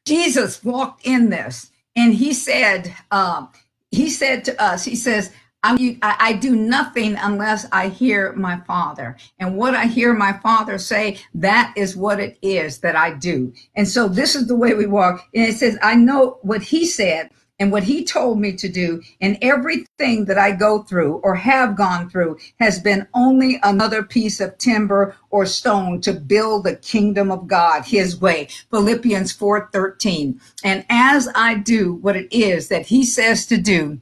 Jesus 0.06 0.62
walked 0.62 1.04
in 1.04 1.30
this 1.30 1.72
and 1.96 2.14
he 2.14 2.32
said, 2.32 2.94
um, 3.10 3.48
he 3.90 4.08
said 4.08 4.44
to 4.44 4.62
us, 4.62 4.84
he 4.84 4.96
says, 4.96 5.32
I, 5.62 5.96
I 6.02 6.32
do 6.34 6.56
nothing 6.56 7.16
unless 7.16 7.66
I 7.70 7.88
hear 7.88 8.32
my 8.32 8.58
father. 8.66 9.16
And 9.38 9.56
what 9.56 9.74
I 9.74 9.86
hear 9.86 10.12
my 10.12 10.32
father 10.32 10.78
say, 10.78 11.18
that 11.34 11.72
is 11.76 11.96
what 11.96 12.18
it 12.18 12.36
is 12.42 12.78
that 12.78 12.96
I 12.96 13.14
do. 13.14 13.52
And 13.76 13.86
so 13.86 14.08
this 14.08 14.34
is 14.34 14.48
the 14.48 14.56
way 14.56 14.74
we 14.74 14.86
walk. 14.86 15.28
And 15.34 15.44
it 15.44 15.54
says, 15.56 15.78
I 15.82 15.94
know 15.94 16.38
what 16.42 16.62
he 16.62 16.84
said 16.86 17.30
and 17.60 17.70
what 17.70 17.84
he 17.84 18.02
told 18.02 18.40
me 18.40 18.52
to 18.54 18.68
do 18.68 19.00
and 19.20 19.38
everything 19.40 20.24
that 20.24 20.36
I 20.36 20.50
go 20.50 20.82
through 20.82 21.20
or 21.22 21.36
have 21.36 21.76
gone 21.76 22.10
through 22.10 22.38
has 22.58 22.80
been 22.80 23.06
only 23.14 23.60
another 23.62 24.02
piece 24.02 24.40
of 24.40 24.58
timber 24.58 25.14
or 25.30 25.46
stone 25.46 26.00
to 26.00 26.12
build 26.12 26.64
the 26.64 26.74
kingdom 26.74 27.30
of 27.30 27.46
God 27.46 27.84
his 27.84 28.20
way. 28.20 28.48
Philippians 28.70 29.32
4:13. 29.32 30.40
And 30.64 30.84
as 30.90 31.28
I 31.36 31.54
do 31.54 31.94
what 31.94 32.16
it 32.16 32.32
is 32.32 32.66
that 32.66 32.86
he 32.86 33.04
says 33.04 33.46
to 33.46 33.58
do, 33.58 34.00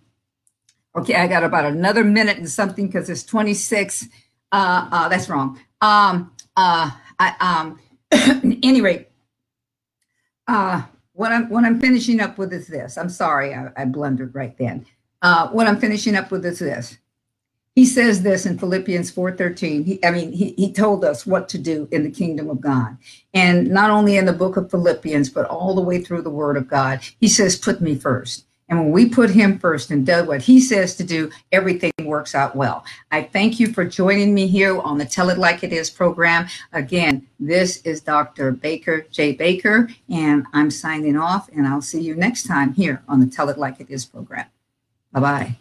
okay, 0.96 1.14
I 1.14 1.26
got 1.26 1.44
about 1.44 1.64
another 1.64 2.05
minute 2.05 2.38
and 2.38 2.48
something 2.48 2.87
because 2.87 3.11
it's 3.11 3.24
26. 3.24 4.09
Uh, 4.53 4.88
uh, 4.90 5.09
that's 5.09 5.29
wrong. 5.29 5.61
Um, 5.81 6.33
uh, 6.57 6.90
I, 7.18 7.35
um, 7.40 7.81
any 8.62 8.81
rate, 8.81 9.09
uh, 10.48 10.83
what 11.12 11.33
I'm 11.33 11.48
what 11.50 11.64
I'm 11.64 11.81
finishing 11.81 12.20
up 12.20 12.38
with 12.38 12.53
is 12.53 12.66
this. 12.66 12.98
I'm 12.98 13.09
sorry, 13.11 13.55
I, 13.55 13.70
I 13.76 13.85
blundered 13.85 14.35
right 14.35 14.57
then. 14.59 14.87
Uh, 15.22 15.48
what 15.48 15.66
I'm 15.66 15.79
finishing 15.79 16.16
up 16.16 16.31
with 16.31 16.44
is 16.46 16.59
this. 16.61 16.98
He 17.74 17.87
says 17.87 18.22
this 18.22 18.46
in 18.46 18.59
Philippians 18.59 19.12
4:13. 19.12 19.85
He, 19.85 20.05
I 20.05 20.11
mean, 20.11 20.33
he, 20.33 20.55
he 20.57 20.72
told 20.72 21.05
us 21.05 21.26
what 21.26 21.48
to 21.50 21.59
do 21.59 21.88
in 21.92 22.03
the 22.03 22.11
kingdom 22.11 22.50
of 22.50 22.61
God. 22.61 22.96
And 23.33 23.68
not 23.68 23.90
only 23.90 24.16
in 24.16 24.26
the 24.26 24.33
book 24.33 24.57
of 24.57 24.70
Philippians, 24.70 25.31
but 25.31 25.46
all 25.46 25.74
the 25.74 25.81
way 25.81 26.00
through 26.03 26.22
the 26.22 26.31
word 26.31 26.57
of 26.57 26.68
God. 26.68 27.00
He 27.20 27.29
says, 27.29 27.57
put 27.57 27.81
me 27.81 27.94
first. 27.94 28.44
And 28.70 28.78
when 28.78 28.92
we 28.92 29.09
put 29.09 29.30
him 29.30 29.59
first 29.59 29.90
and 29.90 30.06
do 30.06 30.24
what 30.24 30.40
he 30.40 30.61
says 30.61 30.94
to 30.96 31.04
do, 31.04 31.30
everything 31.50 31.90
works 32.04 32.35
out 32.37 32.54
well. 32.54 32.85
I 33.11 33.24
thank 33.24 33.59
you 33.59 33.72
for 33.72 33.85
joining 33.85 34.33
me 34.33 34.46
here 34.46 34.78
on 34.78 34.96
the 34.96 35.04
Tell 35.04 35.28
It 35.28 35.38
Like 35.38 35.64
It 35.64 35.72
Is 35.72 35.90
program. 35.90 36.46
Again, 36.72 37.26
this 37.40 37.83
is 37.83 38.00
Dr. 38.00 38.52
Baker 38.52 39.06
J. 39.11 39.33
Baker, 39.33 39.90
and 40.09 40.46
I'm 40.52 40.70
signing 40.70 41.16
off, 41.16 41.50
and 41.50 41.66
I'll 41.66 41.83
see 41.83 42.00
you 42.00 42.14
next 42.14 42.44
time 42.46 42.72
here 42.72 43.02
on 43.09 43.18
the 43.20 43.26
Tell 43.26 43.48
It 43.48 43.59
Like 43.59 43.80
It 43.80 43.90
Is 43.90 44.06
program. 44.06 44.46
Bye 45.12 45.20
bye. 45.20 45.56